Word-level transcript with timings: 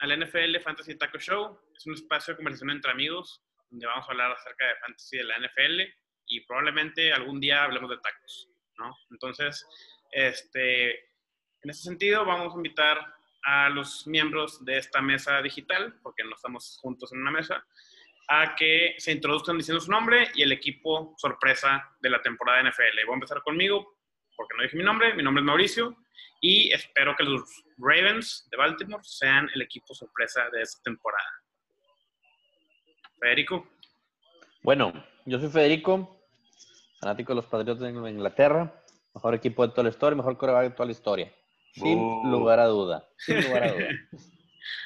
al 0.00 0.20
NFL 0.20 0.60
Fantasy 0.62 0.96
Taco 0.96 1.18
Show. 1.18 1.58
Es 1.76 1.86
un 1.86 1.94
espacio 1.94 2.32
de 2.32 2.36
conversación 2.36 2.70
entre 2.70 2.90
amigos 2.90 3.42
donde 3.70 3.86
vamos 3.86 4.06
a 4.08 4.12
hablar 4.12 4.32
acerca 4.32 4.66
de 4.66 4.76
fantasy 4.76 5.18
de 5.18 5.24
la 5.24 5.38
NFL 5.38 5.80
y 6.26 6.40
probablemente 6.46 7.12
algún 7.12 7.40
día 7.40 7.64
hablemos 7.64 7.90
de 7.90 7.98
tacos, 7.98 8.48
¿no? 8.76 8.94
Entonces, 9.10 9.66
este, 10.12 10.90
en 11.62 11.70
ese 11.70 11.82
sentido, 11.82 12.24
vamos 12.24 12.54
a 12.54 12.56
invitar 12.56 12.98
a 13.44 13.68
los 13.70 14.06
miembros 14.06 14.64
de 14.64 14.78
esta 14.78 15.00
mesa 15.00 15.40
digital, 15.42 15.98
porque 16.02 16.24
no 16.24 16.34
estamos 16.34 16.78
juntos 16.80 17.12
en 17.12 17.20
una 17.20 17.30
mesa, 17.30 17.64
a 18.28 18.54
que 18.56 18.94
se 18.98 19.12
introduzcan 19.12 19.56
diciendo 19.56 19.80
su 19.80 19.90
nombre 19.90 20.30
y 20.34 20.42
el 20.42 20.52
equipo 20.52 21.14
sorpresa 21.16 21.90
de 22.00 22.10
la 22.10 22.20
temporada 22.20 22.62
de 22.62 22.70
NFL. 22.70 23.06
Voy 23.06 23.12
a 23.12 23.14
empezar 23.14 23.42
conmigo, 23.42 23.96
porque 24.36 24.54
no 24.56 24.62
dije 24.62 24.76
mi 24.76 24.84
nombre. 24.84 25.14
Mi 25.14 25.22
nombre 25.22 25.40
es 25.40 25.46
Mauricio 25.46 25.96
y 26.40 26.70
espero 26.72 27.16
que 27.16 27.24
los 27.24 27.42
Ravens 27.78 28.48
de 28.50 28.56
Baltimore 28.56 29.02
sean 29.04 29.48
el 29.54 29.62
equipo 29.62 29.94
sorpresa 29.94 30.42
de 30.52 30.62
esta 30.62 30.82
temporada. 30.82 31.28
Federico. 33.20 33.66
Bueno, 34.62 34.92
yo 35.24 35.38
soy 35.38 35.48
Federico, 35.48 36.20
fanático 37.00 37.32
de 37.32 37.36
los 37.36 37.46
Patriotas 37.46 37.80
de 37.80 38.10
Inglaterra, 38.10 38.82
mejor 39.14 39.34
equipo 39.34 39.66
de 39.66 39.70
toda 39.72 39.84
la 39.84 39.88
historia, 39.90 40.16
mejor 40.16 40.36
coreback 40.36 40.64
de 40.64 40.70
toda 40.70 40.86
la 40.86 40.92
historia. 40.92 41.34
Sin 41.74 41.98
Uh. 41.98 42.24
lugar 42.30 42.58
a 42.60 42.66
duda. 42.66 43.08
Sin 43.18 43.42
lugar 43.44 43.64
a 43.64 43.72
duda. 43.72 43.88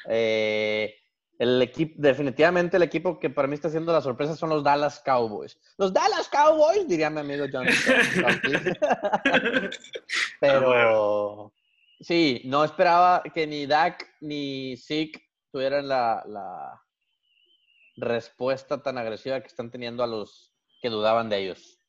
Eh, 0.07 0.95
el 1.39 1.61
equipo, 1.61 1.95
definitivamente 1.97 2.77
el 2.77 2.83
equipo 2.83 3.19
que 3.19 3.29
para 3.29 3.47
mí 3.49 3.55
está 3.55 3.67
haciendo 3.67 3.91
la 3.91 3.99
sorpresa 4.01 4.33
son 4.35 4.49
los 4.49 4.63
Dallas 4.63 5.01
Cowboys. 5.03 5.57
Los 5.77 5.91
Dallas 5.93 6.29
Cowboys, 6.29 6.87
diría 6.87 7.09
mi 7.09 7.19
amigo 7.19 7.45
John. 7.51 7.65
Pero 10.39 11.51
sí, 12.03 12.41
no 12.45 12.63
esperaba 12.63 13.23
que 13.33 13.47
ni 13.47 13.65
Dak 13.65 14.15
ni 14.21 14.77
Zeke 14.77 15.21
tuvieran 15.51 15.87
la, 15.87 16.23
la 16.27 16.81
respuesta 17.97 18.81
tan 18.81 18.97
agresiva 18.97 19.39
que 19.41 19.47
están 19.47 19.71
teniendo 19.71 20.03
a 20.03 20.07
los 20.07 20.51
que 20.81 20.89
dudaban 20.89 21.29
de 21.29 21.37
ellos. 21.37 21.79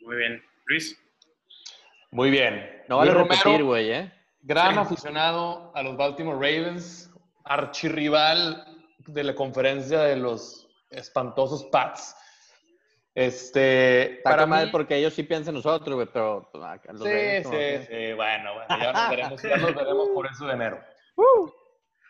Muy 0.00 0.16
bien. 0.16 0.42
Luis. 0.66 0.98
Muy 2.10 2.30
bien. 2.30 2.82
No 2.88 2.98
vale 2.98 3.12
Luis 3.12 3.22
repetir, 3.28 3.62
güey, 3.64 3.90
¿eh? 3.90 4.12
Gran 4.40 4.74
Sí. 4.74 4.80
aficionado 4.80 5.70
a 5.74 5.82
los 5.82 5.96
Baltimore 5.96 6.36
Ravens, 6.36 7.10
archirrival 7.44 8.66
de 9.06 9.24
la 9.24 9.34
conferencia 9.34 10.00
de 10.02 10.16
los 10.16 10.68
espantosos 10.90 11.64
Pats. 11.66 12.14
Este, 13.14 14.14
Está 14.18 14.30
para 14.30 14.46
mal 14.46 14.66
mí, 14.66 14.72
porque 14.72 14.96
ellos 14.96 15.12
sí 15.12 15.22
piensan 15.22 15.52
en 15.54 15.56
nosotros, 15.56 15.94
güey, 15.96 16.08
pero 16.12 16.48
pues, 16.50 16.64
a- 16.64 16.72
a 16.72 16.92
los 16.92 17.02
sí, 17.02 17.08
sí, 17.44 17.50
que- 17.50 17.86
sí, 17.86 18.12
bueno, 18.14 18.54
bueno, 18.54 18.66
ya 18.82 18.92
nos 18.92 19.10
veremos, 19.10 19.42
ya 19.42 19.56
nos 19.58 19.74
veremos 19.74 20.08
por 20.14 20.26
eso 20.26 20.46
de 20.46 20.52
enero. 20.54 20.80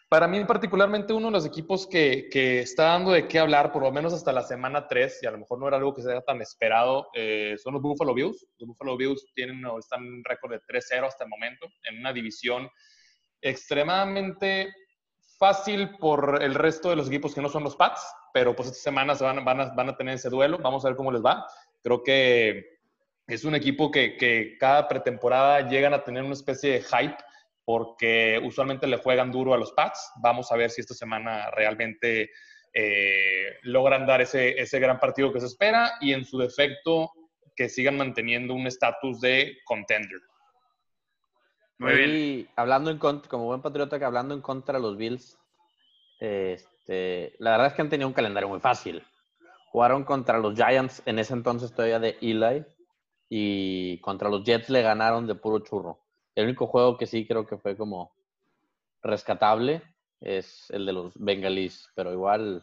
Para 0.09 0.29
mí, 0.29 0.45
particularmente, 0.45 1.15
uno 1.15 1.29
de 1.29 1.33
los 1.33 1.47
equipos 1.47 1.87
que, 1.87 2.29
que 2.31 2.61
está 2.61 2.85
dando 2.85 3.13
de 3.13 3.27
qué 3.27 3.39
hablar, 3.39 3.73
por 3.73 3.83
lo 3.83 3.91
menos 3.91 4.13
hasta 4.13 4.31
la 4.31 4.43
semana 4.43 4.87
3, 4.87 5.19
y 5.23 5.27
a 5.27 5.31
lo 5.31 5.39
mejor 5.39 5.59
no 5.59 5.67
era 5.67 5.79
algo 5.79 5.95
que 5.95 6.03
sea 6.03 6.21
tan 6.21 6.41
esperado, 6.43 7.09
eh, 7.15 7.57
son 7.57 7.73
los 7.73 7.83
Buffalo 7.83 8.13
Bills. 8.13 8.47
Los 8.59 8.69
Buffalo 8.69 8.97
Bills 8.99 9.25
tienen, 9.35 9.65
o 9.65 9.79
están 9.79 10.05
en 10.05 10.13
un 10.17 10.23
récord 10.25 10.53
de 10.53 10.61
3-0 10.61 11.07
hasta 11.07 11.25
el 11.25 11.31
momento, 11.31 11.67
en 11.85 11.99
una 11.99 12.13
división 12.13 12.69
extremadamente 13.41 14.73
fácil 15.39 15.97
por 15.99 16.43
el 16.43 16.55
resto 16.55 16.91
de 16.91 16.97
los 16.97 17.09
equipos 17.09 17.35
que 17.35 17.41
no 17.41 17.49
son 17.49 17.65
los 17.65 17.75
Pats, 17.77 18.07
pero 18.33 18.55
pues 18.55 18.69
esta 18.69 18.81
semana 18.81 19.15
se 19.15 19.25
van, 19.25 19.45
van, 19.45 19.61
a, 19.61 19.75
van 19.75 19.89
a 19.91 19.97
tener 19.97 20.15
ese 20.15 20.31
duelo. 20.31 20.59
Vamos 20.59 20.85
a 20.85 20.89
ver 20.89 20.97
cómo 20.97 21.13
les 21.13 21.23
va. 21.23 21.47
Creo 21.83 22.03
que 22.03 22.79
es 23.27 23.45
un 23.45 23.55
equipo 23.55 23.91
que, 23.91 24.17
que 24.17 24.57
cada 24.59 24.89
pretemporada 24.89 25.69
llegan 25.69 25.95
a 25.95 26.05
tener 26.05 26.23
una 26.23 26.35
especie 26.35 26.73
de 26.73 26.83
hype 26.83 27.17
porque 27.65 28.41
usualmente 28.43 28.87
le 28.87 28.99
juegan 28.99 29.31
duro 29.31 29.55
a 29.55 29.59
los 29.59 29.73
Pats. 29.73 30.13
Vamos 30.23 30.51
a 30.51 30.57
ver 30.57 30.71
si 30.71 30.81
esta 30.81 30.95
semana 30.95 31.51
realmente 31.51 32.31
eh, 32.75 33.59
logran 33.63 34.07
dar 34.07 34.21
ese, 34.21 34.61
ese 34.61 34.81
gran 34.81 34.99
partido 34.99 35.33
que 35.33 35.41
se 35.41 35.47
espera 35.47 35.93
y 36.01 36.13
en 36.13 36.25
su 36.25 36.39
defecto 36.39 37.11
que 37.55 37.69
sigan 37.69 37.97
manteniendo 37.97 38.55
un 38.55 38.67
estatus 38.67 39.21
de 39.21 39.59
contender. 39.65 40.21
Muy 41.79 41.95
bien. 41.95 42.11
Y 42.11 42.49
hablando 42.57 42.91
en 42.91 42.99
contra, 42.99 43.29
como 43.29 43.45
buen 43.45 43.61
patriota, 43.61 43.99
que 43.99 44.05
hablando 44.05 44.35
en 44.35 44.41
contra 44.41 44.79
de 44.79 44.83
los 44.83 44.97
Bills, 44.97 45.39
este, 46.83 47.35
la 47.39 47.53
verdad 47.53 47.69
es 47.69 47.73
que 47.75 47.83
han 47.83 47.89
tenido 47.89 48.09
un 48.09 48.15
calendario 48.15 48.49
muy 48.49 48.61
fácil. 48.61 49.03
Jugaron 49.71 50.05
contra 50.05 50.39
los 50.39 50.55
Giants 50.55 51.03
en 51.07 51.19
ese 51.19 51.33
entonces 51.33 51.73
todavía 51.73 51.99
de 51.99 52.19
Eli 52.21 52.65
y 53.29 53.99
contra 54.01 54.29
los 54.29 54.45
Jets 54.45 54.69
le 54.69 54.83
ganaron 54.83 55.27
de 55.27 55.35
puro 55.35 55.61
churro. 55.61 56.01
El 56.35 56.45
único 56.45 56.67
juego 56.67 56.97
que 56.97 57.07
sí 57.07 57.27
creo 57.27 57.47
que 57.47 57.57
fue 57.57 57.77
como 57.77 58.13
rescatable 59.03 59.83
es 60.21 60.71
el 60.71 60.87
de 60.87 60.93
los 60.93 61.13
Bengalis, 61.17 61.89
pero 61.95 62.13
igual 62.13 62.63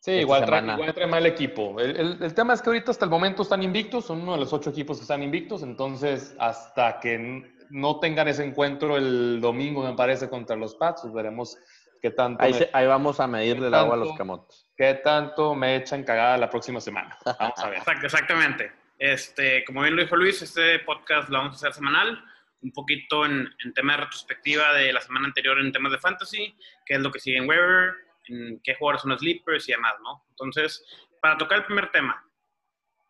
Sí, 0.00 0.12
igual 0.12 0.44
trae, 0.44 0.60
semana. 0.60 0.74
igual 0.74 0.94
trae 0.94 1.06
mal 1.06 1.26
equipo. 1.26 1.78
El, 1.78 1.96
el- 1.96 2.22
el 2.22 2.34
tema 2.34 2.54
es 2.54 2.62
que 2.62 2.70
ahorita 2.70 2.90
hasta 2.90 3.04
el 3.04 3.10
momento 3.10 3.42
están 3.42 3.62
invictos, 3.62 4.06
son 4.06 4.22
uno 4.22 4.32
de 4.32 4.38
los 4.38 4.52
ocho 4.52 4.70
equipos 4.70 4.96
que 4.98 5.02
están 5.02 5.22
invictos, 5.22 5.62
entonces 5.62 6.34
hasta 6.40 6.98
que 6.98 7.52
no 7.70 8.00
tengan 8.00 8.26
ese 8.28 8.44
encuentro 8.44 8.96
el 8.96 9.40
domingo, 9.40 9.82
me 9.84 9.94
parece, 9.94 10.28
contra 10.28 10.56
los 10.56 10.74
Pats, 10.74 11.02
pues 11.02 11.14
veremos 11.14 11.56
qué 12.02 12.10
tanto, 12.10 12.42
ahí, 12.44 12.52
me, 12.52 12.58
se- 12.58 12.70
ahí 12.72 12.86
vamos 12.86 13.20
a 13.20 13.26
medirle 13.26 13.68
el 13.68 13.74
agua 13.74 13.94
a 13.94 13.98
los 13.98 14.12
camotes. 14.18 14.66
qué 14.76 14.94
tanto 14.94 15.54
me 15.54 15.76
echan 15.76 16.02
cagada 16.04 16.36
la 16.36 16.50
próxima 16.50 16.80
semana. 16.80 17.16
Vamos 17.24 17.58
a 17.58 17.68
ver. 17.70 17.78
Exact- 17.82 18.04
exactamente. 18.04 18.72
Este, 18.98 19.64
como 19.64 19.82
bien 19.82 19.96
lo 19.96 20.02
dijo 20.02 20.16
Luis, 20.16 20.42
este 20.42 20.78
podcast 20.80 21.28
lo 21.30 21.38
vamos 21.38 21.54
a 21.54 21.56
hacer 21.56 21.72
semanal, 21.72 22.22
un 22.60 22.70
poquito 22.72 23.24
en, 23.24 23.48
en 23.64 23.72
tema 23.74 23.94
de 23.96 24.04
retrospectiva 24.04 24.72
de 24.74 24.92
la 24.92 25.00
semana 25.00 25.26
anterior 25.26 25.58
en 25.58 25.72
temas 25.72 25.90
de 25.92 25.98
fantasy, 25.98 26.54
qué 26.86 26.94
es 26.94 27.00
lo 27.00 27.10
que 27.10 27.18
sigue 27.18 27.38
en 27.38 27.48
Weber, 27.48 27.94
en 28.28 28.60
qué 28.62 28.74
jugadores 28.76 29.02
son 29.02 29.18
sleepers 29.18 29.68
y 29.68 29.72
demás, 29.72 29.94
¿no? 30.02 30.24
Entonces, 30.30 30.84
para 31.20 31.36
tocar 31.36 31.58
el 31.58 31.64
primer 31.64 31.90
tema, 31.90 32.24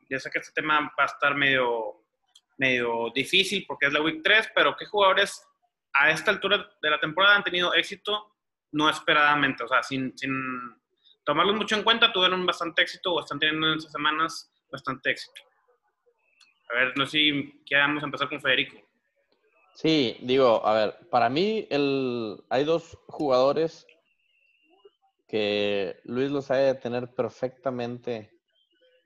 ya 0.09 0.19
sé 0.19 0.30
que 0.30 0.38
este 0.38 0.53
tema 0.53 0.80
va 0.98 1.04
a 1.04 1.06
estar 1.06 1.34
medio, 1.34 2.03
medio 2.56 3.10
difícil 3.14 3.64
porque 3.69 3.86
es 3.86 3.92
la 3.92 4.00
Week 4.00 4.20
3, 4.24 4.53
pero 4.54 4.74
¿qué 4.76 4.86
jugadores 4.86 5.47
a 5.92 6.10
esta 6.10 6.30
altura 6.30 6.66
de 6.80 6.91
la 6.91 6.98
temporada 7.00 7.36
han 7.36 7.44
tenido 7.44 7.74
éxito 7.74 8.31
no 8.72 8.88
esperadamente? 8.88 9.62
O 9.62 9.69
sea, 9.69 9.83
sin, 9.83 10.16
sin 10.16 10.33
tomarlos 11.25 11.56
mucho 11.56 11.77
en 11.77 11.84
cuenta, 11.84 12.12
tuvieron 12.12 12.44
bastante 12.44 12.83
éxito 12.83 13.15
o 13.15 13.21
están 13.21 13.38
teniendo 13.38 13.69
en 13.69 13.78
estas 13.78 13.93
semanas 13.93 14.50
bastante 14.71 15.10
éxito. 15.10 15.41
A 16.71 16.75
ver, 16.77 16.93
no 16.97 17.06
sé 17.06 17.19
si 17.19 17.62
queramos 17.66 18.03
empezar 18.03 18.28
con 18.28 18.41
Federico. 18.41 18.77
Sí, 19.75 20.16
digo, 20.21 20.65
a 20.66 20.75
ver, 20.75 21.09
para 21.10 21.28
mí 21.28 21.66
el, 21.71 22.43
hay 22.50 22.65
dos 22.65 22.99
jugadores 23.06 23.87
que 25.28 25.99
Luis 26.04 26.31
los 26.31 26.50
ha 26.50 26.56
de 26.56 26.75
tener 26.75 27.15
perfectamente 27.15 28.31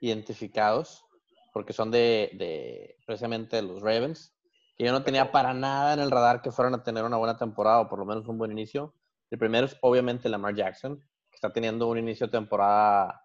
identificados, 0.00 1.04
porque 1.52 1.72
son 1.72 1.90
de, 1.90 2.30
de 2.34 2.96
precisamente 3.06 3.62
los 3.62 3.80
Ravens, 3.80 4.34
que 4.76 4.84
yo 4.84 4.92
no 4.92 5.04
tenía 5.04 5.30
para 5.30 5.54
nada 5.54 5.94
en 5.94 6.00
el 6.00 6.10
radar 6.10 6.42
que 6.42 6.50
fueran 6.50 6.74
a 6.74 6.82
tener 6.82 7.04
una 7.04 7.16
buena 7.16 7.36
temporada 7.36 7.80
o 7.80 7.88
por 7.88 8.00
lo 8.00 8.04
menos 8.04 8.26
un 8.26 8.38
buen 8.38 8.50
inicio. 8.50 8.92
El 9.30 9.38
primero 9.38 9.66
es 9.66 9.76
obviamente 9.80 10.28
Lamar 10.28 10.54
Jackson, 10.54 10.98
que 10.98 11.34
está 11.34 11.52
teniendo 11.52 11.88
un 11.88 11.98
inicio 11.98 12.26
de 12.26 12.32
temporada, 12.32 13.22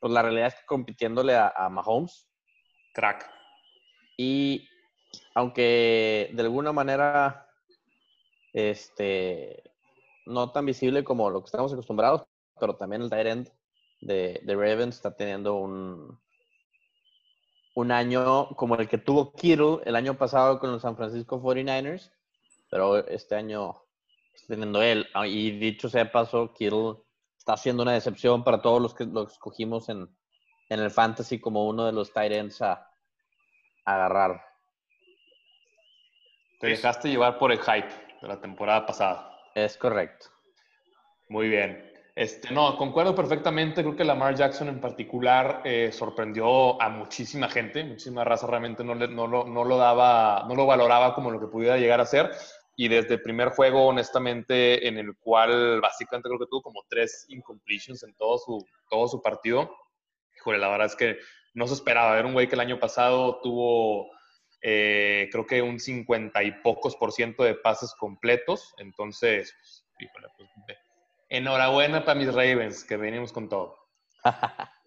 pues 0.00 0.12
la 0.12 0.22
realidad 0.22 0.48
es 0.48 0.54
que 0.54 0.66
compitiéndole 0.66 1.34
a, 1.34 1.48
a 1.48 1.68
Mahomes, 1.68 2.28
Crack. 2.92 3.30
y 4.16 4.68
aunque 5.34 6.30
de 6.32 6.42
alguna 6.42 6.72
manera, 6.72 7.48
este, 8.52 9.62
no 10.26 10.50
tan 10.52 10.66
visible 10.66 11.04
como 11.04 11.30
lo 11.30 11.40
que 11.40 11.46
estamos 11.46 11.72
acostumbrados, 11.72 12.24
pero 12.58 12.76
también 12.76 13.02
el 13.02 13.10
tight 13.10 13.26
end 13.26 13.52
de, 14.00 14.40
de 14.44 14.54
Ravens 14.54 14.96
está 14.96 15.16
teniendo 15.16 15.54
un, 15.54 16.20
un 17.74 17.92
año 17.92 18.48
como 18.56 18.74
el 18.76 18.88
que 18.88 18.98
tuvo 18.98 19.32
Kittle 19.32 19.78
el 19.84 19.96
año 19.96 20.18
pasado 20.18 20.58
con 20.58 20.72
los 20.72 20.82
San 20.82 20.96
Francisco 20.96 21.40
49ers, 21.40 22.12
pero 22.70 22.98
este 23.06 23.34
año 23.36 23.87
teniendo 24.46 24.82
él. 24.82 25.06
Ah, 25.14 25.26
Y 25.26 25.50
dicho 25.58 25.88
sea 25.88 26.10
paso, 26.10 26.52
Kittle 26.54 26.96
está 27.36 27.56
siendo 27.56 27.82
una 27.82 27.92
decepción 27.92 28.44
para 28.44 28.60
todos 28.60 28.80
los 28.80 28.94
que 28.94 29.04
lo 29.04 29.24
escogimos 29.26 29.88
en, 29.88 30.08
en 30.68 30.80
el 30.80 30.90
fantasy 30.90 31.40
como 31.40 31.66
uno 31.66 31.84
de 31.86 31.92
los 31.92 32.12
tight 32.12 32.32
ends 32.32 32.60
a, 32.62 32.72
a 33.84 33.94
agarrar. 33.94 34.40
Te 36.60 36.66
dejaste 36.68 37.08
llevar 37.08 37.38
por 37.38 37.52
el 37.52 37.58
hype 37.60 37.88
de 38.20 38.28
la 38.28 38.40
temporada 38.40 38.84
pasada. 38.84 39.38
Es 39.54 39.76
correcto. 39.76 40.26
Muy 41.28 41.48
bien. 41.48 41.84
Este, 42.16 42.50
no, 42.52 42.76
concuerdo 42.76 43.14
perfectamente. 43.14 43.82
Creo 43.82 43.94
que 43.94 44.02
Lamar 44.04 44.34
Jackson 44.34 44.68
en 44.68 44.80
particular 44.80 45.62
eh, 45.64 45.92
sorprendió 45.92 46.80
a 46.82 46.88
muchísima 46.88 47.48
gente. 47.48 47.84
Muchísima 47.84 48.24
raza 48.24 48.48
realmente 48.48 48.82
no, 48.82 48.96
le- 48.96 49.06
no, 49.06 49.28
lo, 49.28 49.44
no 49.44 49.62
lo 49.62 49.76
daba, 49.76 50.44
no 50.48 50.56
lo 50.56 50.66
valoraba 50.66 51.14
como 51.14 51.30
lo 51.30 51.38
que 51.38 51.46
pudiera 51.46 51.76
llegar 51.76 52.00
a 52.00 52.06
ser. 52.06 52.32
Y 52.80 52.86
desde 52.86 53.14
el 53.14 53.22
primer 53.22 53.48
juego, 53.48 53.88
honestamente, 53.88 54.86
en 54.86 54.98
el 54.98 55.16
cual 55.16 55.80
básicamente 55.80 56.28
creo 56.28 56.38
que 56.38 56.46
tuvo 56.46 56.62
como 56.62 56.84
tres 56.88 57.26
incompletions 57.28 58.04
en 58.04 58.14
todo 58.14 58.38
su, 58.38 58.64
todo 58.88 59.08
su 59.08 59.20
partido. 59.20 59.68
Híjole, 60.36 60.58
la 60.58 60.68
verdad 60.68 60.86
es 60.86 60.94
que 60.94 61.18
no 61.54 61.66
se 61.66 61.74
esperaba. 61.74 62.16
Era 62.16 62.28
un 62.28 62.34
güey 62.34 62.46
que 62.46 62.54
el 62.54 62.60
año 62.60 62.78
pasado 62.78 63.40
tuvo 63.42 64.08
eh, 64.62 65.28
creo 65.32 65.44
que 65.44 65.60
un 65.60 65.80
50 65.80 66.40
y 66.44 66.52
pocos 66.62 66.94
por 66.94 67.10
ciento 67.10 67.42
de 67.42 67.56
pases 67.56 67.92
completos. 67.98 68.72
Entonces, 68.78 69.52
pues, 69.58 69.84
híjole, 69.98 70.28
pues, 70.36 70.78
enhorabuena 71.30 72.04
para 72.04 72.20
mis 72.20 72.32
Ravens, 72.32 72.84
que 72.84 72.96
venimos 72.96 73.32
con 73.32 73.48
todo. 73.48 73.76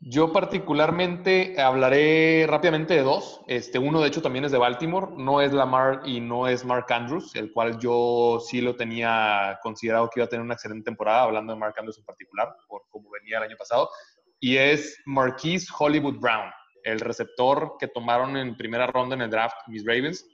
Yo 0.00 0.32
particularmente 0.32 1.60
hablaré 1.60 2.46
rápidamente 2.48 2.94
de 2.94 3.02
dos. 3.02 3.40
Este, 3.48 3.80
uno, 3.80 4.00
de 4.00 4.06
hecho, 4.06 4.22
también 4.22 4.44
es 4.44 4.52
de 4.52 4.58
Baltimore. 4.58 5.08
No 5.16 5.40
es 5.40 5.52
Lamar 5.52 6.02
y 6.04 6.20
no 6.20 6.46
es 6.46 6.64
Mark 6.64 6.86
Andrews, 6.90 7.34
el 7.34 7.52
cual 7.52 7.80
yo 7.80 8.38
sí 8.40 8.60
lo 8.60 8.76
tenía 8.76 9.58
considerado 9.60 10.08
que 10.08 10.20
iba 10.20 10.26
a 10.26 10.28
tener 10.28 10.44
una 10.44 10.54
excelente 10.54 10.84
temporada, 10.84 11.24
hablando 11.24 11.52
de 11.52 11.58
Mark 11.58 11.74
Andrews 11.76 11.98
en 11.98 12.04
particular, 12.04 12.54
por 12.68 12.82
cómo 12.90 13.10
venía 13.10 13.38
el 13.38 13.44
año 13.44 13.56
pasado. 13.56 13.90
Y 14.38 14.56
es 14.56 15.02
Marquise 15.04 15.66
Hollywood 15.76 16.20
Brown, 16.20 16.48
el 16.84 17.00
receptor 17.00 17.74
que 17.80 17.88
tomaron 17.88 18.36
en 18.36 18.56
primera 18.56 18.86
ronda 18.86 19.16
en 19.16 19.22
el 19.22 19.30
draft, 19.30 19.56
mis 19.66 19.84
Ravens. 19.84 20.24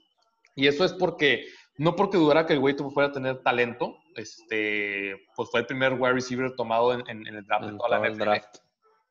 Y 0.56 0.66
eso 0.66 0.84
es 0.84 0.92
porque, 0.92 1.46
no 1.78 1.96
porque 1.96 2.18
dudara 2.18 2.44
que 2.44 2.52
el 2.52 2.60
güey 2.60 2.76
fuera 2.92 3.08
a 3.08 3.12
tener 3.12 3.42
talento, 3.42 3.96
este, 4.14 5.14
pues 5.34 5.50
fue 5.50 5.60
el 5.60 5.66
primer 5.66 5.94
wide 5.94 6.12
receiver 6.12 6.54
tomado 6.54 6.92
en, 6.92 7.26
el 7.26 7.46
draft 7.46 7.64
de 7.64 7.78
toda 7.78 7.98
la 7.98 8.10
NFL 8.10 8.30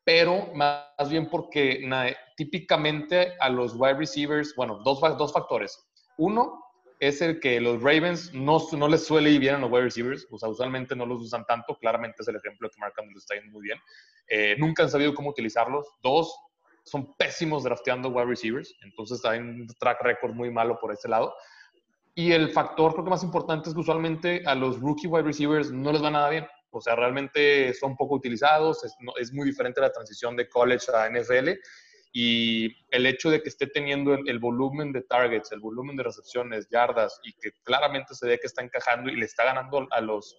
pero 0.03 0.53
más 0.53 1.09
bien 1.09 1.29
porque 1.29 1.87
típicamente 2.35 3.33
a 3.39 3.49
los 3.49 3.75
wide 3.75 3.95
receivers, 3.95 4.53
bueno, 4.55 4.79
dos, 4.83 4.99
dos 5.17 5.31
factores. 5.31 5.79
Uno 6.17 6.63
es 6.99 7.21
el 7.21 7.39
que 7.39 7.59
los 7.59 7.81
Ravens 7.81 8.33
no, 8.33 8.59
no 8.73 8.87
les 8.87 9.05
suele 9.05 9.31
ir 9.31 9.39
bien 9.39 9.55
a 9.55 9.59
los 9.59 9.71
wide 9.71 9.83
receivers, 9.83 10.27
o 10.31 10.37
sea, 10.37 10.49
usualmente 10.49 10.95
no 10.95 11.05
los 11.05 11.21
usan 11.21 11.45
tanto, 11.45 11.75
claramente 11.77 12.17
es 12.19 12.27
el 12.27 12.35
ejemplo 12.35 12.69
que 12.69 12.79
Mark 12.79 12.93
Andrews 12.97 13.23
está 13.23 13.35
yendo 13.35 13.51
muy 13.51 13.63
bien. 13.63 13.79
Eh, 14.27 14.55
nunca 14.57 14.83
han 14.83 14.89
sabido 14.89 15.13
cómo 15.13 15.29
utilizarlos. 15.29 15.85
Dos, 16.01 16.33
son 16.85 17.13
pésimos 17.15 17.63
drafteando 17.63 18.09
wide 18.09 18.25
receivers, 18.25 18.73
entonces 18.83 19.23
hay 19.25 19.39
un 19.39 19.67
track 19.79 20.01
record 20.01 20.33
muy 20.33 20.51
malo 20.51 20.79
por 20.79 20.91
ese 20.91 21.07
lado. 21.07 21.33
Y 22.15 22.31
el 22.31 22.51
factor 22.51 22.93
creo 22.93 23.03
que 23.03 23.09
más 23.09 23.23
importante 23.23 23.69
es 23.69 23.75
que 23.75 23.81
usualmente 23.81 24.43
a 24.45 24.53
los 24.53 24.79
rookie 24.79 25.07
wide 25.07 25.23
receivers 25.23 25.71
no 25.71 25.91
les 25.91 26.03
va 26.03 26.11
nada 26.11 26.29
bien. 26.29 26.47
O 26.73 26.81
sea, 26.81 26.95
realmente 26.95 27.73
son 27.73 27.95
poco 27.95 28.15
utilizados, 28.15 28.83
es, 28.83 29.33
muy 29.33 29.45
diferente 29.45 29.81
la 29.81 29.91
transición 29.91 30.35
de 30.35 30.49
college 30.49 30.87
a 30.93 31.09
NFL 31.09 31.51
y 32.11 32.67
el 32.91 33.05
hecho 33.05 33.29
de 33.29 33.41
que 33.41 33.49
esté 33.49 33.67
teniendo 33.67 34.13
el, 34.13 34.39
volumen 34.39 34.91
de 34.91 35.01
targets, 35.01 35.51
el 35.51 35.59
volumen 35.59 35.95
de 35.95 36.03
recepciones, 36.03 36.67
yardas 36.69 37.19
y 37.23 37.33
que 37.33 37.51
claramente 37.63 38.13
se 38.13 38.27
ve 38.27 38.39
que 38.39 38.47
está 38.47 38.61
encajando 38.61 39.09
y 39.09 39.15
le 39.15 39.25
está 39.25 39.45
ganando 39.45 39.87
a 39.89 40.01
los 40.01 40.37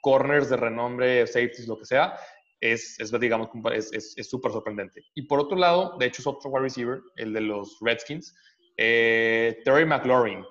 corners 0.00 0.50
de 0.50 0.56
renombre, 0.56 1.26
safeties, 1.26 1.68
lo 1.68 1.78
que 1.78 1.86
sea, 1.86 2.18
es, 2.60 2.98
es 2.98 3.12
digamos, 3.20 3.48
es 3.72 4.28
súper 4.28 4.52
sorprendente. 4.52 5.02
Y 5.14 5.22
por 5.22 5.38
otro 5.38 5.56
lado, 5.56 5.96
de 5.98 6.06
hecho 6.06 6.22
es 6.22 6.26
otro 6.26 6.50
wide 6.50 6.62
receiver, 6.62 7.00
el 7.16 7.32
de 7.32 7.40
los 7.40 7.78
Redskins, 7.80 8.34
eh, 8.76 9.60
Terry 9.64 9.84
McLaurin. 9.84 10.44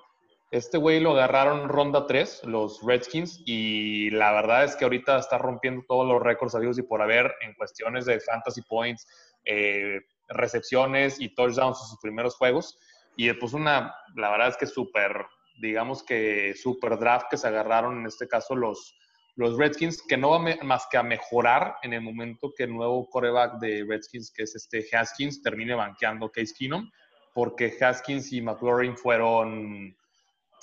Este 0.54 0.78
güey 0.78 1.00
lo 1.00 1.10
agarraron 1.14 1.68
ronda 1.68 2.06
3, 2.06 2.42
los 2.44 2.80
Redskins, 2.80 3.42
y 3.44 4.10
la 4.10 4.30
verdad 4.30 4.62
es 4.62 4.76
que 4.76 4.84
ahorita 4.84 5.18
está 5.18 5.36
rompiendo 5.36 5.84
todos 5.88 6.06
los 6.06 6.22
récords 6.22 6.54
habidos 6.54 6.78
y 6.78 6.82
por 6.82 7.02
haber 7.02 7.34
en 7.40 7.54
cuestiones 7.54 8.06
de 8.06 8.20
fantasy 8.20 8.62
points, 8.62 9.04
eh, 9.44 10.02
recepciones 10.28 11.20
y 11.20 11.34
touchdowns 11.34 11.80
en 11.80 11.88
sus 11.88 11.98
primeros 12.00 12.36
juegos. 12.36 12.78
Y 13.16 13.26
después 13.26 13.52
una, 13.52 13.96
la 14.14 14.30
verdad 14.30 14.46
es 14.50 14.56
que 14.56 14.66
súper, 14.66 15.26
digamos 15.60 16.04
que 16.04 16.54
súper 16.54 17.00
draft 17.00 17.26
que 17.28 17.36
se 17.36 17.48
agarraron 17.48 17.98
en 17.98 18.06
este 18.06 18.28
caso 18.28 18.54
los, 18.54 18.96
los 19.34 19.58
Redskins, 19.58 20.04
que 20.06 20.16
no 20.16 20.30
va 20.30 20.38
más 20.62 20.86
que 20.88 20.98
a 20.98 21.02
mejorar 21.02 21.78
en 21.82 21.94
el 21.94 22.02
momento 22.02 22.52
que 22.56 22.62
el 22.62 22.74
nuevo 22.74 23.10
coreback 23.10 23.58
de 23.58 23.84
Redskins, 23.88 24.30
que 24.30 24.44
es 24.44 24.54
este 24.54 24.86
Haskins, 24.96 25.42
termine 25.42 25.74
banqueando 25.74 26.30
Case 26.30 26.54
Keenum, 26.56 26.88
porque 27.32 27.76
Haskins 27.80 28.32
y 28.32 28.40
McLaurin 28.40 28.96
fueron 28.96 29.96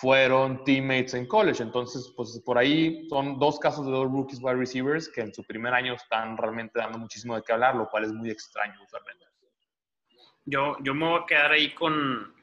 fueron 0.01 0.63
teammates 0.63 1.13
en 1.13 1.27
college. 1.27 1.61
Entonces, 1.61 2.11
pues 2.17 2.41
por 2.43 2.57
ahí 2.57 3.07
son 3.07 3.37
dos 3.37 3.59
casos 3.59 3.85
de 3.85 3.91
dos 3.91 4.11
rookies 4.11 4.39
wide 4.41 4.55
receivers 4.55 5.07
que 5.07 5.21
en 5.21 5.31
su 5.31 5.43
primer 5.43 5.75
año 5.75 5.93
están 5.93 6.35
realmente 6.37 6.79
dando 6.79 6.97
muchísimo 6.97 7.35
de 7.35 7.43
qué 7.43 7.53
hablar, 7.53 7.75
lo 7.75 7.87
cual 7.87 8.05
es 8.05 8.11
muy 8.11 8.31
extraño 8.31 8.81
usualmente. 8.83 9.27
Yo, 10.43 10.75
yo 10.81 10.95
me 10.95 11.07
voy 11.07 11.21
a 11.21 11.25
quedar 11.27 11.51
ahí 11.51 11.75
con, 11.75 12.33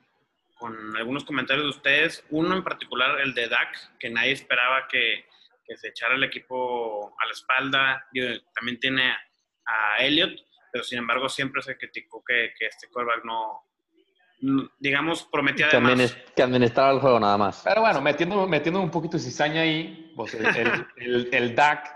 con 0.57 0.97
algunos 0.97 1.25
comentarios 1.25 1.65
de 1.65 1.71
ustedes. 1.71 2.25
Uno 2.31 2.57
en 2.57 2.63
particular, 2.63 3.21
el 3.21 3.35
de 3.35 3.49
Dak, 3.49 3.99
que 3.99 4.09
nadie 4.09 4.33
esperaba 4.33 4.87
que, 4.87 5.25
que 5.67 5.77
se 5.77 5.89
echara 5.89 6.15
el 6.15 6.23
equipo 6.23 7.13
a 7.21 7.27
la 7.27 7.33
espalda. 7.33 8.07
también 8.55 8.79
tiene 8.79 9.17
a 9.67 9.97
Elliot, 9.99 10.31
pero 10.73 10.85
sin 10.85 10.99
embargo 10.99 11.29
siempre 11.29 11.61
se 11.63 11.77
criticó 11.77 12.23
que, 12.25 12.53
que 12.57 12.67
este 12.67 12.89
quarterback 12.89 13.25
no, 13.25 13.68
digamos, 14.79 15.25
prometía 15.25 15.69
que 15.69 15.81
más. 15.81 16.17
que 16.35 16.43
administrar 16.43 16.95
el 16.95 17.01
juego 17.01 17.19
nada 17.19 17.37
más. 17.37 17.63
Pero 17.65 17.81
bueno, 17.81 18.01
metiendo, 18.01 18.47
metiendo 18.47 18.81
un 18.81 18.91
poquito 18.91 19.17
de 19.17 19.23
cizaña 19.23 19.63
ahí, 19.63 20.13
pues 20.15 20.35
el, 20.35 21.29
el, 21.33 21.55
DAC 21.55 21.95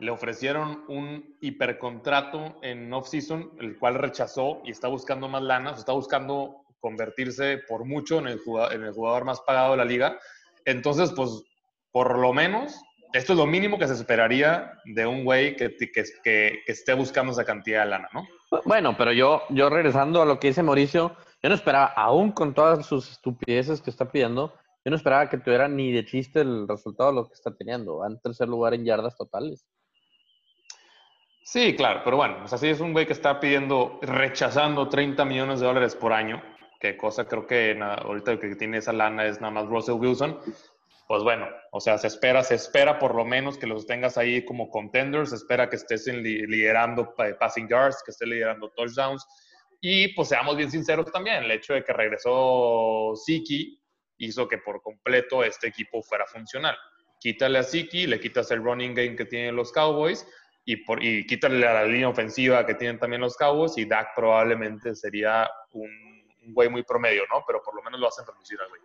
le 0.00 0.10
ofrecieron 0.10 0.84
un 0.88 1.36
hipercontrato 1.40 2.58
en 2.62 2.92
off-season, 2.92 3.52
el 3.60 3.78
cual 3.78 3.94
rechazó 3.94 4.60
y 4.64 4.70
está 4.70 4.88
buscando 4.88 5.28
más 5.28 5.42
lana, 5.42 5.72
está 5.72 5.92
buscando 5.92 6.64
convertirse 6.80 7.58
por 7.68 7.84
mucho 7.84 8.18
en 8.18 8.26
el, 8.28 8.38
jugador, 8.38 8.74
en 8.74 8.82
el 8.82 8.92
jugador 8.92 9.24
más 9.24 9.40
pagado 9.40 9.72
de 9.72 9.76
la 9.78 9.84
liga. 9.84 10.18
Entonces, 10.64 11.12
pues, 11.12 11.42
por 11.92 12.18
lo 12.18 12.32
menos, 12.32 12.82
esto 13.12 13.32
es 13.32 13.38
lo 13.38 13.46
mínimo 13.46 13.78
que 13.78 13.86
se 13.86 13.94
esperaría 13.94 14.72
de 14.84 15.06
un 15.06 15.24
güey 15.24 15.56
que, 15.56 15.76
que, 15.76 15.92
que, 15.92 16.04
que 16.22 16.62
esté 16.66 16.92
buscando 16.94 17.32
esa 17.32 17.44
cantidad 17.44 17.84
de 17.84 17.90
lana, 17.90 18.08
¿no? 18.12 18.26
Bueno, 18.64 18.96
pero 18.96 19.12
yo, 19.12 19.42
yo 19.50 19.70
regresando 19.70 20.22
a 20.22 20.26
lo 20.26 20.38
que 20.38 20.48
dice 20.48 20.62
Mauricio, 20.62 21.16
yo 21.44 21.50
no 21.50 21.56
esperaba, 21.56 21.88
aún 21.88 22.32
con 22.32 22.54
todas 22.54 22.86
sus 22.86 23.10
estupideces 23.10 23.82
que 23.82 23.90
está 23.90 24.10
pidiendo, 24.10 24.54
yo 24.82 24.90
no 24.90 24.96
esperaba 24.96 25.28
que 25.28 25.36
tuviera 25.36 25.68
ni 25.68 25.92
de 25.92 26.06
chiste 26.06 26.40
el 26.40 26.66
resultado 26.66 27.10
de 27.10 27.16
lo 27.16 27.28
que 27.28 27.34
está 27.34 27.54
teniendo. 27.54 27.98
Va 27.98 28.06
en 28.06 28.18
tercer 28.18 28.48
lugar 28.48 28.72
en 28.72 28.86
yardas 28.86 29.14
totales. 29.14 29.66
Sí, 31.42 31.76
claro, 31.76 32.00
pero 32.02 32.16
bueno, 32.16 32.38
o 32.42 32.48
sea, 32.48 32.70
es 32.70 32.80
un 32.80 32.94
güey 32.94 33.04
que 33.04 33.12
está 33.12 33.40
pidiendo, 33.40 33.98
rechazando 34.00 34.88
30 34.88 35.22
millones 35.26 35.60
de 35.60 35.66
dólares 35.66 35.94
por 35.94 36.14
año, 36.14 36.42
que 36.80 36.96
cosa 36.96 37.26
creo 37.26 37.46
que 37.46 37.78
ahorita 37.78 38.32
el 38.32 38.40
que 38.40 38.56
tiene 38.56 38.78
esa 38.78 38.94
lana 38.94 39.26
es 39.26 39.38
nada 39.42 39.52
más 39.52 39.66
Russell 39.66 39.96
Wilson. 39.96 40.40
Pues 41.06 41.22
bueno, 41.24 41.46
o 41.72 41.80
sea, 41.80 41.98
se 41.98 42.06
espera, 42.06 42.42
se 42.42 42.54
espera 42.54 42.98
por 42.98 43.14
lo 43.14 43.26
menos 43.26 43.58
que 43.58 43.66
los 43.66 43.84
tengas 43.86 44.16
ahí 44.16 44.46
como 44.46 44.70
contenders, 44.70 45.28
se 45.28 45.36
espera 45.36 45.68
que 45.68 45.76
estés 45.76 46.06
liderando 46.06 47.14
passing 47.38 47.68
yards, 47.68 48.02
que 48.02 48.12
estés 48.12 48.28
liderando 48.28 48.70
touchdowns, 48.70 49.26
y 49.86 50.08
pues 50.14 50.30
seamos 50.30 50.56
bien 50.56 50.70
sinceros 50.70 51.12
también, 51.12 51.44
el 51.44 51.50
hecho 51.50 51.74
de 51.74 51.84
que 51.84 51.92
regresó 51.92 53.12
Siki 53.14 53.78
hizo 54.16 54.48
que 54.48 54.56
por 54.56 54.80
completo 54.80 55.44
este 55.44 55.68
equipo 55.68 56.02
fuera 56.02 56.24
funcional. 56.24 56.74
Quítale 57.20 57.58
a 57.58 57.62
Siki, 57.62 58.06
le 58.06 58.18
quitas 58.18 58.50
el 58.50 58.64
running 58.64 58.94
game 58.94 59.14
que 59.14 59.26
tienen 59.26 59.54
los 59.54 59.72
Cowboys 59.72 60.26
y, 60.64 60.76
por, 60.76 61.04
y 61.04 61.26
quítale 61.26 61.68
a 61.68 61.74
la 61.74 61.84
línea 61.84 62.08
ofensiva 62.08 62.64
que 62.64 62.76
tienen 62.76 62.98
también 62.98 63.20
los 63.20 63.36
Cowboys 63.36 63.76
y 63.76 63.84
Dak 63.84 64.14
probablemente 64.16 64.94
sería 64.94 65.50
un, 65.72 65.90
güey 66.44 66.70
muy 66.70 66.82
promedio, 66.82 67.24
¿no? 67.30 67.44
Pero 67.46 67.62
por 67.62 67.76
lo 67.76 67.82
menos 67.82 68.00
lo 68.00 68.08
hacen 68.08 68.24
reducir 68.26 68.58
al 68.62 68.70
güey. 68.70 68.80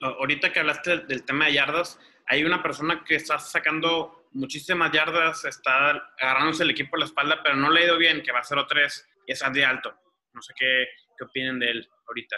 Ahorita 0.00 0.52
que 0.52 0.58
hablaste 0.58 0.98
del 0.98 1.24
tema 1.24 1.46
de 1.46 1.52
yardas, 1.52 1.96
hay 2.26 2.42
una 2.42 2.60
persona 2.60 3.04
que 3.06 3.14
está 3.14 3.38
sacando 3.38 4.26
muchísimas 4.32 4.90
yardas, 4.90 5.44
está 5.44 5.90
agarrándose 6.18 6.64
el 6.64 6.70
equipo 6.70 6.96
a 6.96 6.98
la 6.98 7.04
espalda, 7.04 7.40
pero 7.40 7.54
no 7.54 7.70
le 7.70 7.82
ha 7.82 7.84
ido 7.84 7.98
bien, 7.98 8.20
que 8.20 8.32
va 8.32 8.40
a 8.40 8.42
0-3 8.42 9.04
y 9.28 9.32
es 9.32 9.42
Andy 9.44 9.62
Alto. 9.62 9.94
No 10.32 10.42
sé 10.42 10.52
qué, 10.58 10.86
qué 11.18 11.24
opinen 11.24 11.58
de 11.58 11.70
él 11.70 11.88
ahorita. 12.06 12.36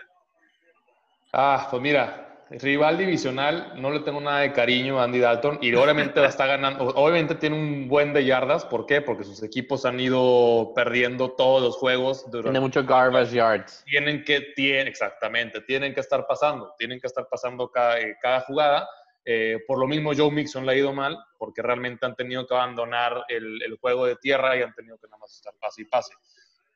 Ah, 1.33 1.69
pues 1.71 1.83
mira, 1.83 2.33
rival 2.51 2.99
divisional, 2.99 3.81
no 3.81 3.91
le 3.91 4.01
tengo 4.01 4.21
nada 4.21 4.41
de 4.41 4.53
cariño 4.53 5.01
a 5.01 5.05
Andy 5.05 5.21
Dalton 5.21 5.59
y 5.63 5.75
obviamente 5.75 6.25
está 6.25 6.47
ganando, 6.47 6.85
obviamente 6.89 7.35
tiene 7.37 7.57
un 7.57 7.89
buen 7.89 8.13
de 8.13 8.25
yardas, 8.25 8.65
¿por 8.65 8.87
qué? 8.87 9.01
Porque 9.01 9.25
sus 9.25 9.43
equipos 9.43 9.85
han 9.85 9.99
ido 9.99 10.73
perdiendo 10.75 11.33
todos 11.33 11.63
los 11.63 11.77
juegos. 11.77 12.27
tiene 12.31 12.61
mucho 12.61 12.85
garbage 12.85 13.33
yards. 13.33 13.85
Tienen 13.87 14.25
que, 14.25 14.41
tiene, 14.55 14.91
exactamente, 14.91 15.63
tienen 15.63 15.95
que 15.95 16.01
estar 16.01 16.27
pasando, 16.27 16.75
tienen 16.79 17.01
que 17.01 17.07
estar 17.07 17.27
pasando 17.31 17.71
cada, 17.71 18.01
eh, 18.01 18.17
cada 18.21 18.41
jugada. 18.41 18.89
Eh, 19.25 19.61
por 19.69 19.79
lo 19.79 19.87
mismo 19.87 20.13
Joe 20.17 20.33
Mixon 20.33 20.67
le 20.67 20.73
ha 20.73 20.77
ido 20.77 20.93
mal, 20.93 21.17
porque 21.39 21.63
realmente 21.63 22.05
han 22.05 22.17
tenido 22.17 22.45
que 22.47 22.55
abandonar 22.55 23.25
el, 23.29 23.63
el 23.63 23.77
juego 23.77 24.05
de 24.05 24.17
tierra 24.17 24.57
y 24.57 24.63
han 24.63 24.75
tenido 24.75 24.99
que 24.99 25.07
nada 25.07 25.19
más 25.19 25.33
estar 25.33 25.55
pase 25.61 25.83
y 25.83 25.85
pase. 25.85 26.13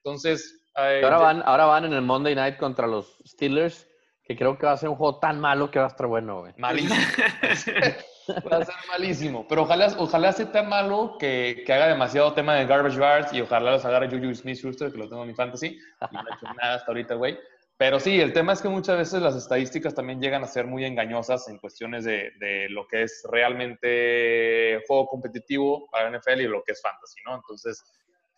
Entonces, 0.06 0.62
ahora, 0.76 1.18
van, 1.18 1.42
ahora 1.44 1.64
van 1.64 1.84
en 1.84 1.92
el 1.92 2.02
Monday 2.02 2.36
Night 2.36 2.58
contra 2.58 2.86
los 2.86 3.18
Steelers, 3.26 3.88
que 4.22 4.36
creo 4.36 4.56
que 4.56 4.64
va 4.64 4.70
a 4.70 4.76
ser 4.76 4.88
un 4.88 4.94
juego 4.94 5.18
tan 5.18 5.40
malo 5.40 5.68
que 5.68 5.80
va 5.80 5.86
a 5.86 5.88
estar 5.88 6.06
bueno, 6.06 6.42
güey. 6.42 6.52
Malísimo. 6.58 6.94
va 8.52 8.58
a 8.58 8.64
ser 8.64 8.75
malísimo. 8.88 9.48
Pero 9.48 9.62
ojalá, 9.62 9.92
ojalá 9.98 10.32
sea 10.32 10.52
tan 10.52 10.68
malo 10.68 11.16
que, 11.18 11.64
que, 11.66 11.72
haga 11.72 11.88
demasiado 11.88 12.34
tema 12.34 12.54
de 12.54 12.66
garbage 12.66 13.00
yards 13.00 13.32
y 13.32 13.40
ojalá 13.40 13.72
los 13.72 13.84
agarre 13.84 14.08
Juju 14.08 14.32
Smith-Schuster, 14.32 14.92
que 14.92 14.98
lo 14.98 15.08
tengo 15.08 15.22
en 15.22 15.28
mi 15.28 15.34
fantasy. 15.34 15.76
Y 15.76 16.14
no 16.14 16.20
ha 16.20 16.36
hecho 16.36 16.54
nada 16.54 16.76
hasta 16.76 16.86
ahorita, 16.86 17.16
güey. 17.16 17.36
Pero 17.76 17.98
sí, 17.98 18.20
el 18.20 18.32
tema 18.32 18.52
es 18.52 18.62
que 18.62 18.68
muchas 18.68 18.96
veces 18.96 19.20
las 19.20 19.34
estadísticas 19.34 19.92
también 19.92 20.20
llegan 20.20 20.44
a 20.44 20.46
ser 20.46 20.68
muy 20.68 20.84
engañosas 20.84 21.48
en 21.48 21.58
cuestiones 21.58 22.04
de, 22.04 22.30
de 22.38 22.68
lo 22.70 22.86
que 22.86 23.02
es 23.02 23.26
realmente 23.28 24.84
juego 24.86 25.08
competitivo 25.08 25.88
para 25.90 26.16
NFL 26.16 26.42
y 26.42 26.46
lo 26.46 26.62
que 26.62 26.72
es 26.72 26.80
fantasy, 26.80 27.20
¿no? 27.26 27.34
Entonces, 27.34 27.82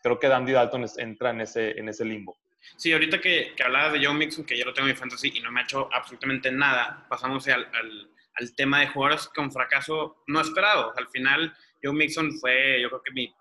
creo 0.03 0.19
que 0.19 0.29
Dandy 0.29 0.53
Dalton 0.53 0.87
entra 0.99 1.31
en 1.31 1.41
ese, 1.41 1.79
en 1.79 1.89
ese 1.89 2.05
limbo. 2.05 2.39
Sí, 2.77 2.93
ahorita 2.93 3.21
que, 3.21 3.55
que 3.57 3.63
hablabas 3.63 3.93
de 3.93 4.05
Joe 4.05 4.15
Mixon, 4.15 4.45
que 4.45 4.57
ya 4.57 4.65
lo 4.65 4.75
tengo 4.75 4.89
en 4.89 4.95
mi 4.95 4.99
fantasy 4.99 5.33
y 5.35 5.41
no 5.41 5.51
me 5.51 5.61
ha 5.61 5.65
hecho 5.65 5.89
absolutamente 5.93 6.51
nada, 6.51 7.07
pasamos 7.09 7.47
al, 7.49 7.65
al, 7.75 8.11
al 8.35 8.55
tema 8.55 8.81
de 8.81 8.89
jugadores 8.89 9.29
con 9.29 9.51
fracaso 9.51 10.23
no 10.27 10.41
esperado. 10.41 10.93
Al 10.97 11.09
final, 11.09 11.57
Joe 11.83 11.93
Mixon 11.93 12.39
fue, 12.39 12.81
yo 12.83 12.89
creo 12.89 13.03
que 13.03 13.13
mi 13.13 13.35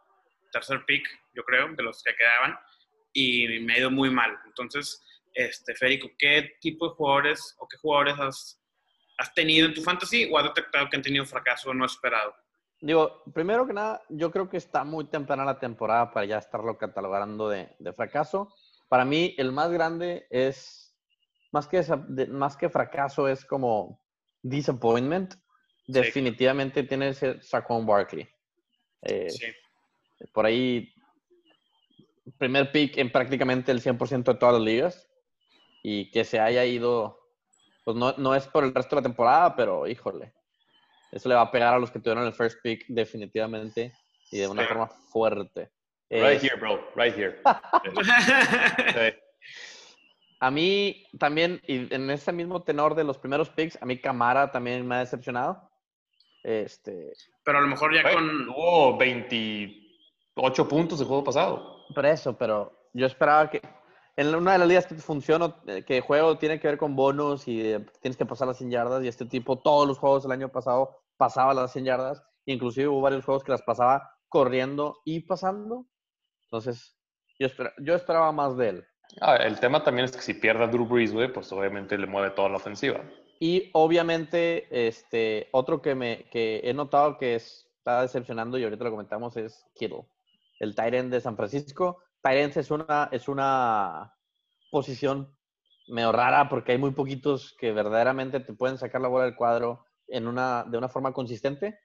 tercer 0.52 0.84
pick, 0.86 1.08
yo 1.34 1.44
creo, 1.44 1.74
de 1.76 1.84
los 1.84 2.02
que 2.04 2.16
quedaban, 2.16 2.58
y 3.14 3.60
me 3.60 3.74
ha 3.74 3.80
ido 3.80 3.92
muy 3.92 4.10
mal. 4.10 4.38
Entonces, 4.46 5.04
este, 5.34 5.76
Federico, 5.76 6.10
¿qué 6.18 6.58
tipo 6.62 6.90
de 6.90 6.96
jugadores 6.96 7.56
o 7.60 7.68
qué 7.68 7.78
jugadores 7.78 8.16
has, 8.20 8.62
has 9.18 9.34
tenido 9.34 9.68
en 9.68 9.74
tu 9.74 9.82
fantasy 9.82 10.30
o 10.32 10.38
has 10.38 10.46
detectado 10.46 10.90
que 10.90 10.96
han 10.96 11.04
tenido 11.04 11.26
fracaso 11.26 11.74
no 11.74 11.86
esperado? 11.86 12.36
Digo, 12.80 13.24
primero 13.34 13.66
que 13.66 13.74
nada, 13.74 14.04
yo 14.10 14.32
creo 14.32 14.50
que 14.50 14.58
está 14.58 14.84
muy 14.84 15.06
temprana 15.06 15.44
la 15.44 15.60
temporada 15.60 16.12
para 16.12 16.26
ya 16.26 16.38
estarlo 16.38 16.78
catalogando 16.78 17.50
de, 17.50 17.76
de 17.80 17.94
fracaso. 17.94 18.54
Para 18.88 19.04
mí, 19.04 19.34
el 19.38 19.52
más 19.52 19.72
grande 19.72 20.28
es, 20.30 20.96
más 21.52 21.68
que, 21.68 21.84
más 22.30 22.56
que 22.56 22.70
fracaso, 22.70 23.28
es 23.28 23.44
como 23.46 24.00
disappointment. 24.44 25.34
Definitivamente 25.88 26.84
tiene 26.84 27.08
que 27.08 27.14
ser 27.14 27.44
Saquon 27.44 27.86
Barkley. 27.86 28.28
Eh, 29.02 29.30
sí. 29.30 29.46
Por 30.32 30.46
ahí, 30.46 30.94
primer 32.38 32.72
pick 32.72 32.98
en 32.98 33.12
prácticamente 33.12 33.72
el 33.72 33.82
100% 33.82 34.34
de 34.34 34.36
todas 34.36 34.54
las 34.54 34.64
ligas. 34.64 35.10
Y 35.82 36.12
que 36.12 36.26
se 36.26 36.40
haya 36.40 36.64
ido, 36.66 37.20
pues 37.84 37.98
no, 37.98 38.14
no 38.18 38.36
es 38.36 38.46
por 38.48 38.64
el 38.64 38.74
resto 38.74 38.96
de 38.96 39.02
la 39.02 39.08
temporada, 39.08 39.56
pero 39.56 39.88
híjole, 39.88 40.34
eso 41.12 41.30
le 41.30 41.36
va 41.36 41.42
a 41.42 41.52
pegar 41.52 41.74
a 41.74 41.80
los 41.80 41.92
que 41.92 42.00
tuvieron 42.00 42.26
el 42.26 42.34
first 42.34 42.60
pick 42.62 42.86
definitivamente 42.88 43.94
y 44.32 44.40
de 44.40 44.48
una 44.48 44.64
sí. 44.64 44.68
forma 44.68 44.88
fuerte. 44.88 45.72
Right 46.10 46.42
here, 46.42 46.56
bro. 46.56 46.80
Right 46.96 47.16
here. 47.16 47.42
sí. 48.94 49.18
A 50.40 50.52
mí 50.52 51.04
también, 51.18 51.62
y 51.68 51.92
en 51.94 52.10
ese 52.12 52.32
mismo 52.32 52.62
tenor 52.62 52.94
de 52.94 53.04
los 53.04 53.18
primeros 53.18 53.50
picks, 53.50 53.82
a 53.82 53.86
mí 53.86 53.98
Camara 53.98 54.52
también 54.52 54.88
me 54.88 54.96
ha 54.96 55.00
decepcionado. 55.00 55.68
Este, 56.44 57.12
pero 57.44 57.58
a 57.58 57.62
lo 57.62 57.68
mejor 57.68 57.94
ya 57.94 58.04
con... 58.04 58.46
Tuvo 58.46 58.98
28 58.98 60.68
puntos 60.68 61.02
el 61.02 61.08
juego 61.08 61.24
pasado. 61.24 61.86
por 61.94 62.06
eso, 62.06 62.38
pero 62.38 62.90
yo 62.94 63.08
esperaba 63.08 63.50
que 63.50 63.62
en 64.18 64.34
una 64.36 64.54
de 64.54 64.58
las 64.58 64.68
ligas 64.68 64.88
que 64.88 64.96
funciona, 64.96 65.56
eh, 65.68 65.84
que 65.86 66.02
juego 66.02 66.38
tiene 66.38 66.60
que 66.60 66.68
ver 66.68 66.78
con 66.78 66.96
bonos 66.96 67.48
y 67.48 67.62
eh, 67.62 67.86
tienes 68.02 68.18
que 68.18 68.26
pasar 68.26 68.48
las 68.48 68.58
100 68.58 68.72
yardas, 68.72 69.04
y 69.04 69.08
este 69.08 69.26
tipo, 69.26 69.60
todos 69.60 69.88
los 69.88 70.00
juegos 70.00 70.26
el 70.26 70.32
año 70.32 70.50
pasado 70.50 71.04
pasaba 71.18 71.54
las 71.54 71.72
100 71.72 71.86
yardas, 71.86 72.24
inclusive 72.46 72.88
hubo 72.88 73.02
varios 73.02 73.24
juegos 73.24 73.44
que 73.44 73.52
las 73.52 73.62
pasaba 73.62 74.12
corriendo 74.28 74.98
y 75.06 75.22
pasando. 75.22 75.86
Entonces, 76.46 76.98
yo, 77.40 77.48
esper- 77.48 77.74
yo 77.80 77.96
esperaba 77.96 78.32
más 78.32 78.58
de 78.58 78.70
él. 78.70 78.86
Ah, 79.22 79.36
el 79.38 79.60
tema 79.60 79.84
también 79.84 80.06
es 80.06 80.12
que 80.16 80.22
si 80.22 80.34
pierde 80.34 80.64
a 80.64 80.68
Drew 80.68 80.86
Brees, 80.86 81.14
güey, 81.14 81.32
pues 81.32 81.52
obviamente 81.54 81.98
le 81.98 82.08
mueve 82.08 82.32
toda 82.32 82.50
la 82.50 82.58
ofensiva. 82.58 83.02
Y 83.40 83.70
obviamente, 83.74 84.68
este, 84.88 85.48
otro 85.52 85.82
que, 85.82 85.94
me, 85.96 86.28
que 86.32 86.62
he 86.64 86.74
notado 86.74 87.18
que 87.18 87.36
es- 87.36 87.70
está 87.78 88.02
decepcionando 88.02 88.58
y 88.58 88.64
ahorita 88.64 88.84
lo 88.84 88.92
comentamos 88.92 89.38
es 89.38 89.64
Kittle, 89.76 90.06
el 90.60 90.76
end 90.78 91.14
de 91.14 91.22
San 91.22 91.38
Francisco. 91.38 92.04
Ends 92.24 92.58
es 92.58 92.72
una, 92.72 93.10
es 93.12 93.28
una 93.28 94.14
posición 94.72 95.36
medio 95.88 96.12
rara 96.12 96.50
porque 96.50 96.74
hay 96.74 96.78
muy 96.78 96.92
poquitos 96.92 97.56
que 97.58 97.72
verdaderamente 97.72 98.40
te 98.40 98.54
pueden 98.54 98.78
sacar 98.78 99.02
la 99.02 99.08
bola 99.08 99.26
del 99.26 99.36
cuadro 99.36 99.86
en 100.08 100.28
una, 100.28 100.66
de 100.66 100.78
una 100.78 100.90
forma 100.90 101.14
consistente. 101.14 101.80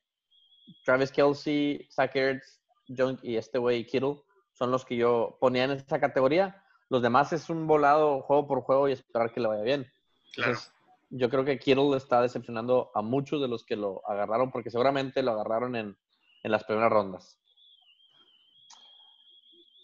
Travis 0.84 1.12
Kelsey, 1.12 1.88
Zach 1.90 2.14
Ertz, 2.14 2.60
John 2.88 3.18
y 3.22 3.36
este 3.36 3.58
güey 3.58 3.86
Kittle 3.86 4.22
son 4.52 4.70
los 4.70 4.84
que 4.84 4.96
yo 4.96 5.36
ponía 5.40 5.64
en 5.64 5.72
esa 5.72 6.00
categoría. 6.00 6.64
Los 6.88 7.02
demás 7.02 7.32
es 7.32 7.48
un 7.48 7.66
volado 7.66 8.22
juego 8.22 8.46
por 8.46 8.62
juego 8.62 8.88
y 8.88 8.92
esperar 8.92 9.32
que 9.32 9.40
le 9.40 9.48
vaya 9.48 9.62
bien. 9.62 9.90
Claro. 10.34 10.50
Entonces, 10.50 10.72
yo 11.10 11.28
creo 11.28 11.44
que 11.44 11.58
Kittle 11.58 11.96
está 11.96 12.22
decepcionando 12.22 12.90
a 12.94 13.02
muchos 13.02 13.40
de 13.40 13.48
los 13.48 13.64
que 13.64 13.76
lo 13.76 14.02
agarraron, 14.08 14.50
porque 14.50 14.70
seguramente 14.70 15.22
lo 15.22 15.32
agarraron 15.32 15.76
en, 15.76 15.96
en 16.42 16.50
las 16.50 16.64
primeras 16.64 16.90
rondas. 16.90 17.38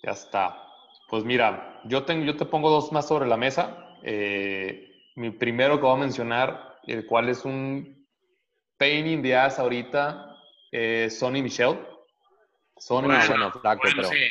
Ya 0.03 0.13
está. 0.13 0.63
Pues 1.09 1.25
mira, 1.25 1.81
yo, 1.85 2.05
tengo, 2.05 2.25
yo 2.25 2.37
te 2.37 2.45
pongo 2.45 2.71
dos 2.71 2.93
más 2.93 3.09
sobre 3.09 3.27
la 3.27 3.37
mesa. 3.37 3.97
Eh, 4.03 4.91
mi 5.17 5.31
primero 5.31 5.77
que 5.77 5.83
voy 5.87 5.97
a 5.97 6.01
mencionar, 6.01 6.77
el 6.87 7.07
cual 7.07 7.29
es 7.29 7.45
un 7.45 8.07
pain 8.77 9.07
in 9.07 9.23
the 9.23 9.35
ass 9.35 9.59
ahorita, 9.59 10.37
eh, 10.71 11.09
Sonny 11.11 11.43
Michel. 11.43 11.79
Sonny 12.77 13.07
Bueno, 13.09 13.21
Michel. 13.21 13.37
bueno, 13.39 13.53
flaco, 13.53 13.81
Bueno, 13.83 13.97
pero 13.97 14.09
sí. 14.09 14.25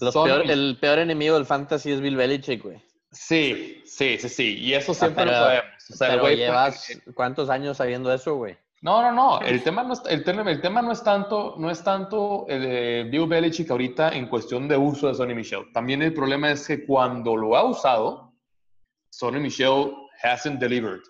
los 0.00 0.12
Sonny 0.14 0.30
peor- 0.30 0.40
Michel. 0.42 0.58
el 0.68 0.78
peor 0.78 0.98
enemigo 1.00 1.34
del 1.34 1.46
fantasy 1.46 1.90
es 1.92 2.00
Bill 2.00 2.16
Belichick, 2.16 2.62
güey. 2.62 2.80
Sí, 3.10 3.82
sí, 3.86 4.18
sí, 4.18 4.28
sí. 4.28 4.58
Y 4.58 4.74
eso 4.74 4.92
siempre 4.94 5.24
pero- 5.24 5.36
lo 5.38 5.44
sabemos. 5.44 5.90
O 5.90 5.94
sea, 5.94 6.06
el 6.08 6.12
Pero 6.14 6.22
güey, 6.22 6.36
llevas 6.36 6.86
porque- 6.94 7.12
cuántos 7.14 7.48
años 7.50 7.76
sabiendo 7.78 8.12
eso, 8.12 8.34
güey. 8.36 8.56
No, 8.86 9.02
no, 9.02 9.10
no. 9.10 9.40
El 9.40 9.64
tema 9.64 9.82
no 9.82 9.94
es, 9.94 10.02
el 10.08 10.22
tema, 10.22 10.48
el 10.48 10.60
tema 10.60 10.80
no 10.80 10.92
es 10.92 11.02
tanto, 11.02 11.56
no 11.58 11.72
es 11.72 11.82
tanto 11.82 12.46
el 12.48 12.62
de 12.62 13.08
Bill 13.10 13.26
Belichick 13.26 13.68
ahorita 13.68 14.10
en 14.10 14.28
cuestión 14.28 14.68
de 14.68 14.76
uso 14.76 15.08
de 15.08 15.14
Sonny 15.16 15.34
Michel. 15.34 15.72
También 15.72 16.02
el 16.02 16.14
problema 16.14 16.52
es 16.52 16.68
que 16.68 16.86
cuando 16.86 17.34
lo 17.34 17.56
ha 17.56 17.64
usado, 17.64 18.32
Sonny 19.10 19.40
Michel 19.40 19.92
hasn't 20.22 20.60
delivered. 20.60 21.00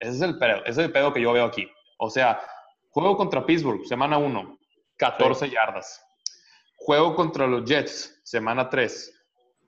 Ese 0.00 0.12
es 0.12 0.22
el 0.22 0.38
pedo, 0.38 0.64
ese 0.64 0.70
es 0.70 0.78
el 0.78 0.92
pedo 0.92 1.12
que 1.12 1.20
yo 1.20 1.34
veo 1.34 1.44
aquí. 1.44 1.68
O 1.98 2.08
sea, 2.08 2.40
juego 2.88 3.18
contra 3.18 3.44
Pittsburgh, 3.44 3.84
semana 3.84 4.16
1, 4.16 4.58
14 4.96 5.50
yardas. 5.50 6.02
Juego 6.76 7.14
contra 7.14 7.46
los 7.46 7.66
Jets, 7.66 8.18
semana 8.24 8.70
3, 8.70 9.12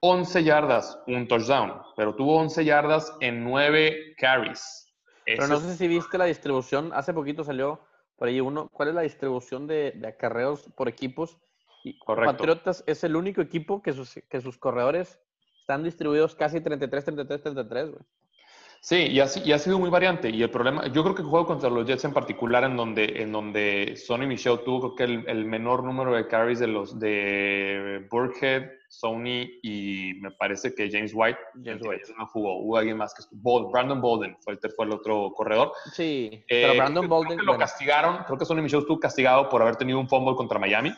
11 0.00 0.42
yardas, 0.42 0.98
un 1.06 1.28
touchdown. 1.28 1.82
Pero 1.98 2.14
tuvo 2.14 2.38
11 2.38 2.64
yardas 2.64 3.12
en 3.20 3.44
9 3.44 4.14
carries. 4.16 4.87
Pero 5.36 5.48
no 5.48 5.60
sé 5.60 5.76
si 5.76 5.88
viste 5.88 6.18
la 6.18 6.24
distribución. 6.24 6.90
Hace 6.94 7.12
poquito 7.12 7.44
salió 7.44 7.80
por 8.16 8.28
ahí 8.28 8.40
uno. 8.40 8.68
¿Cuál 8.72 8.90
es 8.90 8.94
la 8.94 9.02
distribución 9.02 9.66
de, 9.66 9.92
de 9.92 10.08
acarreos 10.08 10.68
por 10.76 10.88
equipos? 10.88 11.38
Y 11.84 11.98
Correcto. 11.98 12.32
Patriotas 12.32 12.84
es 12.86 13.04
el 13.04 13.16
único 13.16 13.40
equipo 13.40 13.82
que 13.82 13.92
sus, 13.92 14.20
que 14.28 14.40
sus 14.40 14.58
corredores 14.58 15.20
están 15.60 15.82
distribuidos 15.82 16.34
casi 16.34 16.60
33, 16.60 17.04
33, 17.04 17.42
33, 17.42 17.90
güey. 17.90 18.02
Sí, 18.80 19.08
y 19.08 19.20
ha, 19.20 19.26
y 19.44 19.52
ha 19.52 19.58
sido 19.58 19.78
muy 19.78 19.90
variante. 19.90 20.30
Y 20.30 20.42
el 20.42 20.50
problema, 20.50 20.86
yo 20.86 21.02
creo 21.02 21.14
que 21.14 21.22
el 21.22 21.28
juego 21.28 21.46
contra 21.46 21.68
los 21.68 21.86
Jets 21.86 22.04
en 22.04 22.12
particular, 22.12 22.64
en 22.64 22.76
donde, 22.76 23.22
en 23.22 23.32
donde 23.32 23.94
Sonny 23.96 24.26
Michel 24.26 24.60
tuvo 24.64 24.94
creo 24.94 24.94
que 24.94 25.04
el, 25.04 25.28
el 25.28 25.44
menor 25.44 25.82
número 25.82 26.14
de 26.14 26.28
carries 26.28 26.60
de 26.60 26.68
los 26.68 26.98
de 26.98 28.06
Burkhead, 28.10 28.70
Sony 28.88 29.46
y 29.62 30.14
me 30.20 30.30
parece 30.32 30.74
que 30.74 30.90
James 30.90 31.12
White. 31.14 31.38
James 31.62 31.82
White. 31.86 32.02
no 32.18 32.26
jugó. 32.26 32.58
Hubo 32.60 32.76
alguien 32.78 32.96
más 32.96 33.12
que 33.14 33.22
estuvo. 33.22 33.70
Brandon 33.70 34.00
Bolden 34.00 34.36
fue 34.40 34.54
el, 34.54 34.58
fue 34.74 34.86
el 34.86 34.92
otro 34.92 35.32
corredor. 35.34 35.72
Sí, 35.92 36.30
Eh, 36.48 36.62
pero 36.62 36.74
Brandon 36.74 37.04
creo 37.06 37.16
Bolden. 37.16 37.38
Que 37.38 37.44
lo 37.44 37.52
bueno, 37.52 37.60
castigaron. 37.60 38.24
Creo 38.24 38.38
que 38.38 38.44
Sonny 38.44 38.62
Michel 38.62 38.80
estuvo 38.80 38.98
castigado 38.98 39.48
por 39.48 39.60
haber 39.62 39.76
tenido 39.76 39.98
un 40.00 40.08
fumble 40.08 40.34
contra 40.36 40.58
Miami. 40.58 40.92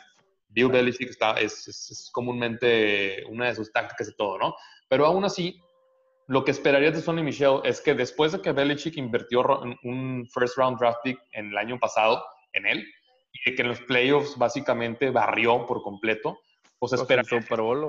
Bill 0.53 0.67
Belichick 0.69 1.09
está, 1.09 1.31
es, 1.33 1.67
es- 1.67 1.91
es 1.91 2.09
comúnmente 2.11 3.23
una 3.29 3.47
de 3.47 3.55
sus 3.55 3.71
tácticas 3.71 4.09
y 4.09 4.15
todo, 4.15 4.37
¿no? 4.37 4.55
Pero 4.89 5.05
aún 5.05 5.23
así, 5.23 5.61
lo 6.27 6.43
que 6.43 6.51
esperarías 6.51 6.93
de 6.93 7.01
Sonny 7.01 7.23
Michel 7.23 7.59
es 7.63 7.79
que 7.81 7.93
después 7.93 8.31
de 8.33 8.41
que 8.41 8.51
Belichick 8.51 8.97
invirtió 8.97 9.41
un 9.83 10.27
first 10.33 10.57
round 10.57 10.77
draft 10.79 10.99
pick 11.03 11.19
en 11.33 11.47
el 11.49 11.57
año 11.57 11.79
pasado 11.79 12.23
en 12.53 12.65
él 12.65 12.85
y 13.33 13.49
de 13.49 13.55
que 13.55 13.61
en 13.61 13.69
los 13.69 13.79
playoffs 13.81 14.37
básicamente 14.37 15.09
barrió 15.09 15.65
por 15.65 15.81
completo, 15.83 16.39
pues 16.81 16.89
pues, 16.89 17.01
esperaría 17.01 17.29
que 17.29 17.41
Super 17.43 17.61
Bowl, 17.61 17.87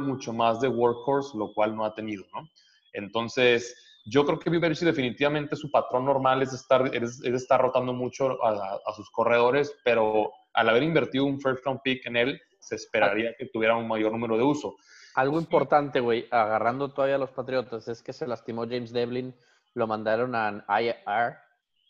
mucho 0.00 0.32
más 0.32 0.60
de 0.60 0.66
workhorse, 0.66 1.38
lo 1.38 1.52
cual 1.54 1.76
no 1.76 1.84
ha 1.84 1.94
tenido, 1.94 2.24
¿no? 2.34 2.48
Entonces, 2.92 4.02
yo 4.04 4.26
creo 4.26 4.40
que 4.40 4.50
Bill 4.50 4.58
Belichick 4.58 4.88
definitivamente 4.88 5.54
su 5.54 5.70
patrón 5.70 6.04
normal 6.04 6.42
es 6.42 6.52
estar, 6.52 6.84
es, 6.92 7.22
es 7.22 7.32
estar 7.32 7.62
rotando 7.62 7.92
mucho 7.92 8.44
a, 8.44 8.80
a 8.84 8.92
sus 8.92 9.08
corredores, 9.12 9.72
pero 9.84 10.32
al 10.52 10.68
haber 10.68 10.82
invertido 10.82 11.24
un 11.24 11.40
first 11.40 11.64
round 11.64 11.80
pick 11.84 12.04
en 12.06 12.16
él, 12.16 12.40
se 12.58 12.74
esperaría 12.74 13.36
que 13.38 13.46
tuviera 13.46 13.76
un 13.76 13.86
mayor 13.86 14.10
número 14.10 14.36
de 14.36 14.42
uso. 14.42 14.74
Algo 15.14 15.38
importante, 15.38 16.00
güey, 16.00 16.26
agarrando 16.32 16.92
todavía 16.92 17.14
a 17.14 17.18
los 17.18 17.30
Patriotas, 17.30 17.86
es 17.86 18.02
que 18.02 18.12
se 18.12 18.26
lastimó 18.26 18.62
James 18.62 18.92
Devlin, 18.92 19.32
lo 19.74 19.86
mandaron 19.86 20.34
a 20.34 20.82
IR 20.82 21.36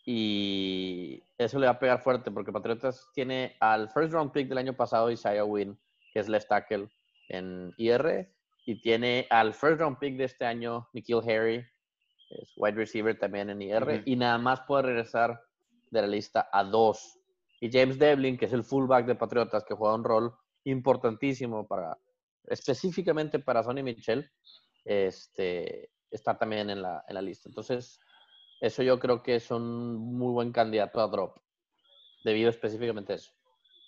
y 0.05 1.23
eso 1.39 1.57
le 1.57 1.65
va 1.65 1.71
a 1.73 1.79
pegar 1.79 2.03
fuerte 2.03 2.29
porque 2.29 2.51
Patriotas 2.51 3.09
tiene 3.15 3.55
al 3.59 3.89
first 3.89 4.13
round 4.13 4.31
pick 4.31 4.47
del 4.47 4.59
año 4.59 4.73
pasado 4.73 5.09
Isaiah 5.09 5.43
Wynn, 5.43 5.75
que 6.15 6.21
es 6.21 6.29
left 6.29 6.47
tackle 6.47 6.89
en 7.27 7.73
IR, 7.75 8.33
y 8.65 8.81
tiene 8.81 9.27
al 9.29 9.53
first 9.53 9.81
round 9.81 9.99
pick 9.99 10.15
de 10.15 10.23
este 10.23 10.45
año 10.45 10.87
Nikhil 10.93 11.19
Harry, 11.29 11.65
es 12.29 12.53
wide 12.55 12.77
receiver 12.77 13.19
también 13.19 13.49
en 13.49 13.61
IR, 13.61 14.01
y 14.05 14.15
nada 14.15 14.37
más 14.37 14.61
puede 14.61 14.83
regresar 14.83 15.41
de 15.91 16.01
la 16.01 16.07
lista 16.07 16.49
a 16.53 16.63
dos. 16.63 17.19
Y 17.59 17.69
James 17.69 17.99
Devlin, 17.99 18.37
que 18.37 18.45
es 18.45 18.53
el 18.53 18.63
fullback 18.63 19.05
de 19.05 19.15
Patriotas, 19.15 19.65
que 19.65 19.73
juega 19.73 19.93
un 19.93 20.05
rol 20.05 20.33
importantísimo 20.63 21.67
para 21.67 21.97
específicamente 22.45 23.39
para 23.39 23.63
Sonny 23.63 23.83
Michel, 23.83 24.31
este, 24.85 25.91
está 26.09 26.37
también 26.37 26.69
en 26.69 26.81
la, 26.81 27.03
en 27.09 27.15
la 27.15 27.21
lista. 27.21 27.49
Entonces, 27.49 27.99
eso 28.61 28.83
yo 28.83 28.99
creo 28.99 29.21
que 29.21 29.35
es 29.35 29.51
un 29.51 29.97
muy 29.97 30.31
buen 30.31 30.53
candidato 30.53 31.01
a 31.01 31.07
drop, 31.07 31.37
debido 32.23 32.49
específicamente 32.49 33.13
a 33.13 33.15
eso. 33.17 33.33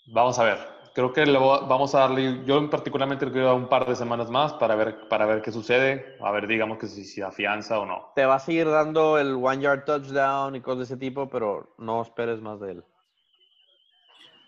Vamos 0.07 0.37
a 0.39 0.43
ver. 0.43 0.76
Creo 0.97 1.13
que 1.13 1.25
vamos 1.31 1.93
a 1.93 1.99
darle, 1.99 2.43
yo 2.43 2.67
particularmente 2.71 3.27
le 3.27 3.31
quiero 3.31 3.45
dar 3.45 3.55
un 3.55 3.69
par 3.69 3.85
de 3.85 3.95
semanas 3.95 4.31
más 4.31 4.53
para 4.53 4.73
ver, 4.73 5.07
para 5.07 5.27
ver 5.27 5.43
qué 5.43 5.51
sucede, 5.51 6.17
a 6.19 6.31
ver, 6.31 6.47
digamos 6.47 6.79
que 6.79 6.87
si, 6.87 7.05
si 7.05 7.21
afianza 7.21 7.79
o 7.79 7.85
no. 7.85 8.13
Te 8.15 8.25
va 8.25 8.33
a 8.33 8.39
seguir 8.39 8.67
dando 8.67 9.19
el 9.19 9.35
one 9.35 9.59
yard 9.59 9.85
touchdown 9.85 10.55
y 10.55 10.61
cosas 10.61 10.79
de 10.79 10.83
ese 10.85 10.97
tipo, 10.97 11.29
pero 11.29 11.75
no 11.77 12.01
esperes 12.01 12.41
más 12.41 12.59
de 12.59 12.71
él. 12.71 12.83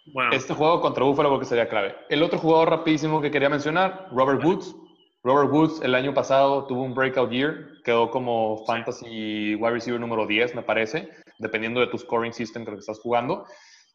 Bueno. 0.07 0.31
Este 0.33 0.55
juego 0.55 0.81
contra 0.81 1.03
Buffalo 1.03 1.29
creo 1.29 1.39
que 1.39 1.45
sería 1.45 1.69
clave. 1.69 1.95
El 2.09 2.23
otro 2.23 2.39
jugador 2.39 2.71
rapidísimo 2.71 3.21
que 3.21 3.29
quería 3.29 3.49
mencionar, 3.49 4.07
Robert 4.11 4.43
Woods. 4.43 4.75
Robert 5.23 5.51
Woods 5.51 5.81
el 5.83 5.93
año 5.93 6.15
pasado 6.15 6.65
tuvo 6.65 6.81
un 6.81 6.95
breakout 6.95 7.29
year, 7.29 7.67
quedó 7.83 8.09
como 8.09 8.65
fantasy 8.65 9.53
wide 9.53 9.69
receiver 9.69 9.99
número 9.99 10.25
10, 10.25 10.55
me 10.55 10.63
parece, 10.63 11.09
dependiendo 11.37 11.79
de 11.79 11.87
tu 11.87 11.99
scoring 11.99 12.33
system 12.33 12.65
que 12.65 12.73
estás 12.73 12.99
jugando. 12.99 13.45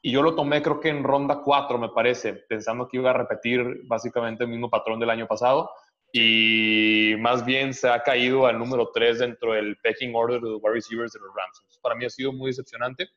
Y 0.07 0.13
yo 0.13 0.21
lo 0.21 0.35
tomé 0.35 0.61
creo 0.61 0.81
que 0.81 0.91
en 0.91 1.03
ronda 1.03 1.41
4, 1.43 1.79
me 1.79 1.89
parece, 1.89 2.35
pensando 2.35 2.87
que 2.87 2.99
iba 2.99 3.09
a 3.09 3.15
repetir 3.15 3.81
básicamente 3.85 4.45
el 4.45 4.51
mismo 4.51 4.69
patrón 4.69 5.01
del 5.01 5.09
año 5.09 5.27
pasado. 5.27 5.71
Y 6.13 7.15
más 7.21 7.43
bien 7.43 7.73
se 7.73 7.89
ha 7.89 8.03
caído 8.03 8.47
al 8.47 8.59
número 8.59 8.91
3 8.93 9.21
dentro 9.21 9.55
del 9.55 9.79
pecking 9.79 10.15
order 10.15 10.43
de 10.43 10.51
los 10.51 10.61
wide 10.63 10.75
receivers 10.75 11.15
de 11.15 11.21
los 11.21 11.31
Rams. 11.35 11.81
para 11.81 11.95
mí 11.95 12.05
ha 12.05 12.11
sido 12.11 12.35
muy 12.35 12.51
decepcionante. 12.51 13.09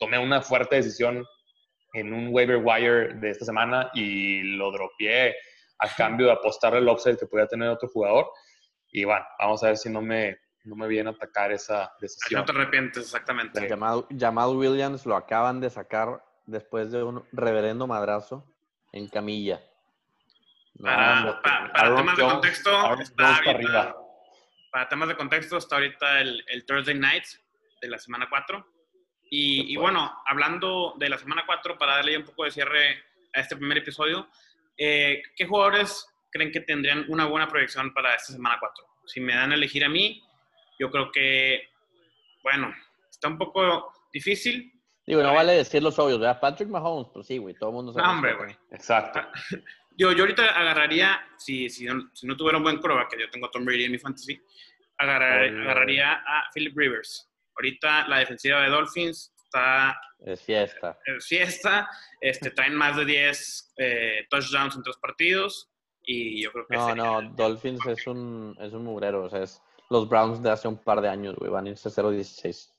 Tomé 0.00 0.18
una 0.18 0.42
fuerte 0.42 0.74
decisión 0.74 1.24
en 1.92 2.12
un 2.12 2.34
waiver 2.34 2.56
wire 2.56 3.14
de 3.20 3.30
esta 3.30 3.44
semana 3.44 3.92
y 3.94 4.42
lo 4.56 4.72
dropeé 4.72 5.36
a 5.78 5.94
cambio 5.94 6.26
de 6.26 6.32
apostar 6.32 6.74
el 6.74 6.88
upside 6.88 7.18
que 7.18 7.26
podía 7.26 7.46
tener 7.46 7.68
otro 7.68 7.88
jugador. 7.88 8.26
Y 8.90 9.04
bueno, 9.04 9.24
vamos 9.38 9.62
a 9.62 9.68
ver 9.68 9.76
si 9.76 9.88
no 9.88 10.02
me, 10.02 10.38
no 10.64 10.74
me 10.74 10.88
viene 10.88 11.10
a 11.10 11.12
atacar 11.12 11.52
esa 11.52 11.92
decisión. 12.00 12.40
No 12.40 12.46
te 12.46 12.50
arrepientes, 12.50 13.04
exactamente. 13.04 13.68
Jamal, 13.68 14.56
Williams 14.56 15.06
lo 15.06 15.14
acaban 15.14 15.60
de 15.60 15.70
sacar 15.70 16.20
después 16.46 16.90
de 16.90 17.02
un 17.02 17.24
reverendo 17.32 17.86
madrazo 17.86 18.44
en 18.92 19.08
camilla. 19.08 19.60
para, 20.80 21.40
temas 21.96 22.16
de 22.16 22.22
contexto, 22.22 23.00
está 23.00 23.36
arriba. 23.36 23.96
para 24.70 24.88
temas 24.88 25.08
de 25.08 25.16
contexto, 25.16 25.56
está 25.58 25.76
ahorita 25.76 26.20
el, 26.20 26.44
el 26.48 26.64
Thursday 26.64 26.94
Night 26.94 27.24
de 27.80 27.88
la 27.88 27.98
semana 27.98 28.26
4. 28.28 28.66
Y, 29.30 29.72
y, 29.72 29.76
bueno, 29.76 30.12
hablando 30.26 30.94
de 30.98 31.08
la 31.08 31.16
semana 31.16 31.44
4, 31.46 31.78
para 31.78 31.96
darle 31.96 32.18
un 32.18 32.24
poco 32.24 32.44
de 32.44 32.50
cierre 32.50 33.02
a 33.34 33.40
este 33.40 33.56
primer 33.56 33.78
episodio, 33.78 34.28
eh, 34.76 35.22
¿qué 35.36 35.46
jugadores 35.46 36.06
creen 36.30 36.52
que 36.52 36.60
tendrían 36.60 37.04
una 37.08 37.26
buena 37.26 37.48
proyección 37.48 37.92
para 37.94 38.14
esta 38.14 38.32
semana 38.32 38.58
4? 38.58 38.84
Si 39.06 39.20
me 39.20 39.34
dan 39.34 39.52
a 39.52 39.54
elegir 39.54 39.84
a 39.84 39.88
mí, 39.88 40.22
yo 40.78 40.90
creo 40.90 41.10
que, 41.10 41.68
bueno, 42.42 42.74
está 43.10 43.28
un 43.28 43.38
poco 43.38 43.92
difícil, 44.12 44.72
Digo, 45.06 45.22
no 45.22 45.34
vale 45.34 45.52
decir 45.54 45.82
los 45.82 45.98
obvios, 45.98 46.20
¿verdad? 46.20 46.40
Patrick 46.40 46.68
Mahomes, 46.68 47.08
pues 47.12 47.26
sí, 47.26 47.38
güey, 47.38 47.54
todo 47.54 47.70
el 47.70 47.74
mundo 47.74 47.92
sabe. 47.92 48.06
No, 48.06 48.12
hombre, 48.12 48.34
güey. 48.34 48.56
Exacto. 48.70 49.20
Yo, 49.98 50.10
yo 50.12 50.22
ahorita 50.22 50.58
agarraría, 50.58 51.20
si, 51.36 51.68
si, 51.68 51.84
no, 51.84 52.08
si 52.14 52.26
no 52.26 52.34
tuviera 52.34 52.56
un 52.56 52.64
buen 52.64 52.78
coreback, 52.78 53.10
que 53.10 53.20
yo 53.20 53.28
tengo 53.28 53.46
a 53.46 53.50
Tom 53.50 53.66
Brady 53.66 53.84
en 53.84 53.92
mi 53.92 53.98
fantasy, 53.98 54.40
agarraría 54.96 56.12
a 56.14 56.48
Philip 56.54 56.74
Rivers. 56.74 57.30
Ahorita 57.56 58.08
la 58.08 58.20
defensiva 58.20 58.62
de 58.62 58.70
Dolphins 58.70 59.34
está... 59.36 60.00
Es 60.24 60.40
fiesta. 60.42 60.98
Es 61.04 61.26
fiesta. 61.26 61.90
Este, 62.20 62.50
traen 62.52 62.74
más 62.74 62.96
de 62.96 63.04
10 63.04 63.74
eh, 63.76 64.26
touchdowns 64.30 64.76
en 64.76 64.82
tres 64.82 64.96
partidos 64.96 65.70
y 66.04 66.42
yo 66.42 66.50
creo 66.52 66.66
que... 66.66 66.76
No, 66.76 66.94
no, 66.94 67.34
Dolphins 67.34 67.84
es 67.86 68.06
un, 68.06 68.56
es 68.60 68.72
un 68.72 68.84
mugrero. 68.84 69.24
O 69.24 69.28
sea, 69.28 69.42
es 69.42 69.60
los 69.90 70.08
Browns 70.08 70.42
de 70.42 70.50
hace 70.50 70.68
un 70.68 70.78
par 70.78 71.00
de 71.02 71.08
años, 71.08 71.36
güey, 71.36 71.50
van 71.50 71.66
a 71.66 71.70
irse 71.70 71.90
0-16. 71.90 72.71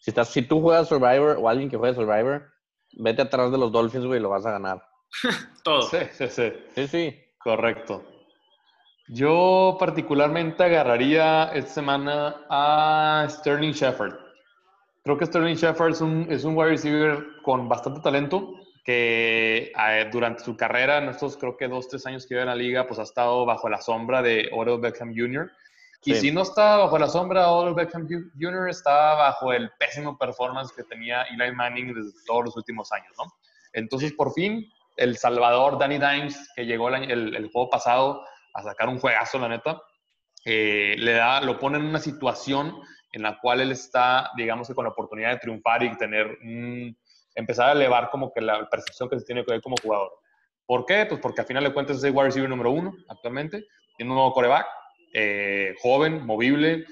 Si, 0.00 0.10
estás, 0.10 0.30
si 0.30 0.42
tú 0.42 0.60
juegas 0.60 0.88
Survivor 0.88 1.36
o 1.38 1.48
alguien 1.48 1.70
que 1.70 1.76
juegue 1.76 1.94
Survivor, 1.94 2.50
vete 2.98 3.22
atrás 3.22 3.52
de 3.52 3.58
los 3.58 3.70
Dolphins, 3.70 4.06
güey, 4.06 4.18
y 4.18 4.22
lo 4.22 4.30
vas 4.30 4.46
a 4.46 4.52
ganar. 4.52 4.82
Todo. 5.62 5.82
Sí, 5.82 5.98
sí, 6.12 6.26
sí. 6.28 6.52
Sí, 6.74 6.88
sí. 6.88 7.20
Correcto. 7.38 8.02
Yo 9.08 9.76
particularmente 9.78 10.62
agarraría 10.62 11.50
esta 11.52 11.70
semana 11.70 12.46
a 12.48 13.26
Sterling 13.28 13.72
Shepard. 13.72 14.14
Creo 15.02 15.18
que 15.18 15.26
Sterling 15.26 15.56
Shepard 15.56 15.92
es 15.92 16.00
un, 16.00 16.26
es 16.30 16.44
un 16.44 16.56
wide 16.56 16.70
receiver 16.70 17.26
con 17.42 17.68
bastante 17.68 18.00
talento 18.00 18.54
que 18.84 19.72
eh, 19.76 20.08
durante 20.12 20.44
su 20.44 20.56
carrera, 20.56 20.98
en 20.98 21.08
estos 21.08 21.36
creo 21.36 21.56
que 21.56 21.68
dos, 21.68 21.88
tres 21.88 22.06
años 22.06 22.26
que 22.26 22.34
lleva 22.34 22.42
en 22.42 22.48
la 22.48 22.54
liga, 22.54 22.86
pues 22.86 23.00
ha 23.00 23.02
estado 23.02 23.44
bajo 23.44 23.68
la 23.68 23.80
sombra 23.80 24.22
de 24.22 24.48
Odell 24.52 24.80
Beckham 24.80 25.12
Jr. 25.14 25.50
Y 26.02 26.14
si 26.14 26.32
no 26.32 26.42
está 26.42 26.78
bajo 26.78 26.98
la 26.98 27.08
sombra 27.08 27.42
de 27.42 27.46
Odell 27.48 27.74
Beckham 27.74 28.08
Jr., 28.08 28.70
está 28.70 29.14
bajo 29.14 29.52
el 29.52 29.70
pésimo 29.78 30.16
performance 30.16 30.72
que 30.72 30.82
tenía 30.84 31.22
Eli 31.24 31.54
Manning 31.54 31.92
desde 31.92 32.12
todos 32.26 32.46
los 32.46 32.56
últimos 32.56 32.90
años, 32.92 33.12
¿no? 33.18 33.24
Entonces, 33.74 34.12
por 34.14 34.32
fin, 34.32 34.66
el 34.96 35.16
Salvador 35.18 35.78
Danny 35.78 35.98
Dimes, 35.98 36.50
que 36.56 36.64
llegó 36.64 36.88
el, 36.88 37.36
el, 37.36 37.50
juego 37.52 37.68
pasado 37.68 38.24
a 38.54 38.62
sacar 38.62 38.88
un 38.88 38.98
juegazo, 38.98 39.38
la 39.38 39.48
neta, 39.48 39.80
eh, 40.44 40.94
le 40.98 41.12
da, 41.12 41.40
lo 41.42 41.58
pone 41.58 41.78
en 41.78 41.84
una 41.84 41.98
situación 41.98 42.80
en 43.12 43.22
la 43.22 43.38
cual 43.38 43.60
él 43.60 43.72
está, 43.72 44.30
digamos 44.36 44.72
con 44.74 44.84
la 44.84 44.92
oportunidad 44.92 45.30
de 45.30 45.38
triunfar 45.38 45.82
y 45.82 45.96
tener 45.96 46.38
empezar 47.34 47.68
a 47.68 47.72
elevar 47.72 48.10
como 48.10 48.32
que 48.32 48.40
la 48.40 48.68
percepción 48.68 49.08
que 49.08 49.18
se 49.18 49.24
tiene 49.24 49.44
que 49.44 49.52
ver 49.52 49.60
como 49.60 49.76
jugador. 49.82 50.12
¿Por 50.66 50.86
qué? 50.86 51.06
Pues 51.06 51.20
porque 51.20 51.40
al 51.40 51.46
final 51.46 51.64
de 51.64 51.72
cuentas 51.72 51.96
es 51.98 52.04
el 52.04 52.12
wide 52.12 52.24
receiver 52.24 52.48
número 52.48 52.70
uno 52.70 52.92
actualmente, 53.08 53.66
tiene 53.96 54.10
un 54.10 54.16
nuevo 54.16 54.32
coreback, 54.32 54.66
eh, 55.12 55.74
joven, 55.80 56.24
movible, 56.24 56.86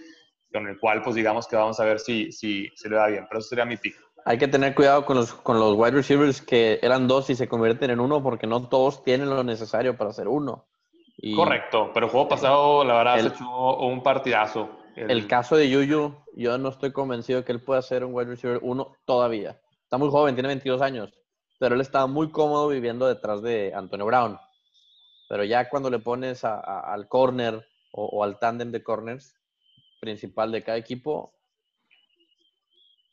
con 0.52 0.66
el 0.66 0.78
cual 0.78 1.02
pues 1.02 1.16
digamos 1.16 1.46
que 1.46 1.56
vamos 1.56 1.78
a 1.80 1.84
ver 1.84 2.00
si, 2.00 2.32
si, 2.32 2.68
se 2.74 2.88
le 2.88 2.96
da 2.96 3.08
bien, 3.08 3.26
pero 3.28 3.40
eso 3.40 3.48
sería 3.48 3.64
mi 3.64 3.76
pick. 3.76 3.96
Hay 4.24 4.38
que 4.38 4.48
tener 4.48 4.74
cuidado 4.74 5.04
con 5.06 5.16
los, 5.16 5.32
con 5.32 5.58
los 5.58 5.74
wide 5.74 5.92
receivers 5.92 6.42
que 6.42 6.78
eran 6.82 7.08
dos 7.08 7.30
y 7.30 7.34
se 7.34 7.48
convierten 7.48 7.90
en 7.90 8.00
uno 8.00 8.22
porque 8.22 8.46
no 8.46 8.68
todos 8.68 9.02
tienen 9.02 9.30
lo 9.30 9.42
necesario 9.42 9.96
para 9.96 10.12
ser 10.12 10.28
uno. 10.28 10.66
Correcto, 11.34 11.90
pero 11.92 12.06
el 12.06 12.12
juego 12.12 12.28
pasado 12.28 12.84
la 12.84 12.94
verdad 12.94 13.18
se 13.18 13.28
echó 13.28 13.76
un 13.78 14.02
partidazo. 14.02 14.70
El, 14.94 15.26
caso 15.26 15.56
de 15.56 15.68
Yuyu, 15.68 16.14
yo 16.34 16.58
no 16.58 16.68
estoy 16.70 16.92
convencido 16.92 17.44
que 17.44 17.52
él 17.52 17.62
pueda 17.62 17.82
ser 17.82 18.04
un 18.04 18.14
wide 18.14 18.30
receiver 18.30 18.58
uno 18.62 18.96
todavía. 19.04 19.60
Está 19.82 19.96
muy 19.96 20.10
joven, 20.10 20.34
tiene 20.34 20.48
22 20.48 20.80
años, 20.82 21.12
pero 21.58 21.74
él 21.74 21.80
estaba 21.80 22.06
muy 22.06 22.30
cómodo 22.30 22.68
viviendo 22.68 23.06
detrás 23.06 23.42
de 23.42 23.72
Antonio 23.74 24.06
Brown. 24.06 24.38
Pero 25.28 25.44
ya 25.44 25.68
cuando 25.68 25.90
le 25.90 25.98
pones 25.98 26.44
al 26.44 27.08
corner 27.08 27.66
o, 27.92 28.22
al 28.22 28.38
tándem 28.38 28.70
de 28.70 28.82
corners 28.82 29.34
principal 30.00 30.52
de 30.52 30.62
cada 30.62 30.78
equipo, 30.78 31.34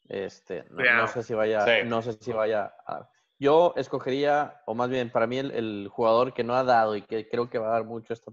este, 0.08 0.66
no, 0.70 1.08
sé 1.08 1.24
si 1.24 1.34
vaya, 1.34 1.84
no 1.86 2.02
sé 2.02 2.14
si 2.14 2.32
vaya 2.32 2.74
a... 2.86 3.10
Yo 3.38 3.74
escogería, 3.76 4.62
o 4.66 4.76
más 4.76 4.90
bien, 4.90 5.10
para 5.10 5.28
mí 5.28 5.38
el, 5.38 5.90
jugador 5.92 6.34
que 6.34 6.44
no 6.44 6.56
ha 6.56 6.64
dado 6.64 6.96
y 6.96 7.02
que 7.02 7.28
creo 7.28 7.50
que 7.50 7.58
va 7.58 7.68
a 7.68 7.72
dar 7.72 7.84
mucho 7.84 8.14
esta, 8.14 8.32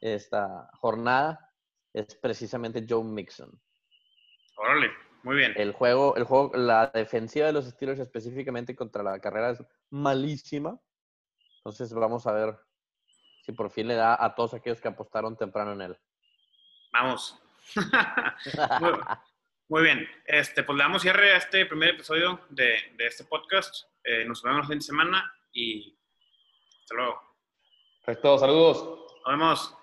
esta 0.00 0.70
jornada 0.80 1.52
es 1.92 2.16
precisamente 2.16 2.84
Joe 2.88 3.04
Mixon. 3.04 3.60
Órale, 4.56 4.90
muy 5.22 5.36
bien. 5.36 5.52
El 5.56 5.72
juego, 5.72 6.16
el 6.16 6.24
juego, 6.24 6.50
la 6.54 6.88
defensiva 6.88 7.46
de 7.46 7.52
los 7.52 7.66
Steelers 7.66 8.00
específicamente 8.00 8.74
contra 8.74 9.02
la 9.02 9.20
carrera 9.20 9.50
es 9.50 9.62
malísima. 9.90 10.80
Entonces 11.58 11.92
vamos 11.92 12.26
a 12.26 12.32
ver 12.32 12.58
si 13.42 13.52
por 13.52 13.70
fin 13.70 13.88
le 13.88 13.94
da 13.94 14.22
a 14.22 14.34
todos 14.34 14.54
aquellos 14.54 14.80
que 14.80 14.88
apostaron 14.88 15.36
temprano 15.36 15.72
en 15.72 15.82
él. 15.82 15.98
Vamos. 16.92 17.40
muy, 19.68 19.82
bien. 19.82 20.08
Este, 20.26 20.62
pues 20.62 20.76
le 20.76 20.82
damos 20.82 21.02
cierre 21.02 21.32
a 21.32 21.36
este 21.36 21.66
primer 21.66 21.90
episodio 21.90 22.40
de, 22.50 22.76
este 22.98 23.24
podcast. 23.24 23.84
Eh, 24.04 24.24
nos 24.24 24.42
vemos 24.42 24.62
la 24.62 24.66
fin 24.66 24.78
de 24.78 24.84
semana 24.84 25.32
y 25.52 25.96
hasta 26.82 26.94
luego. 26.94 27.22
Perfecto, 28.04 28.38
saludos. 28.38 28.82
Nos 29.24 29.38
vemos. 29.38 29.79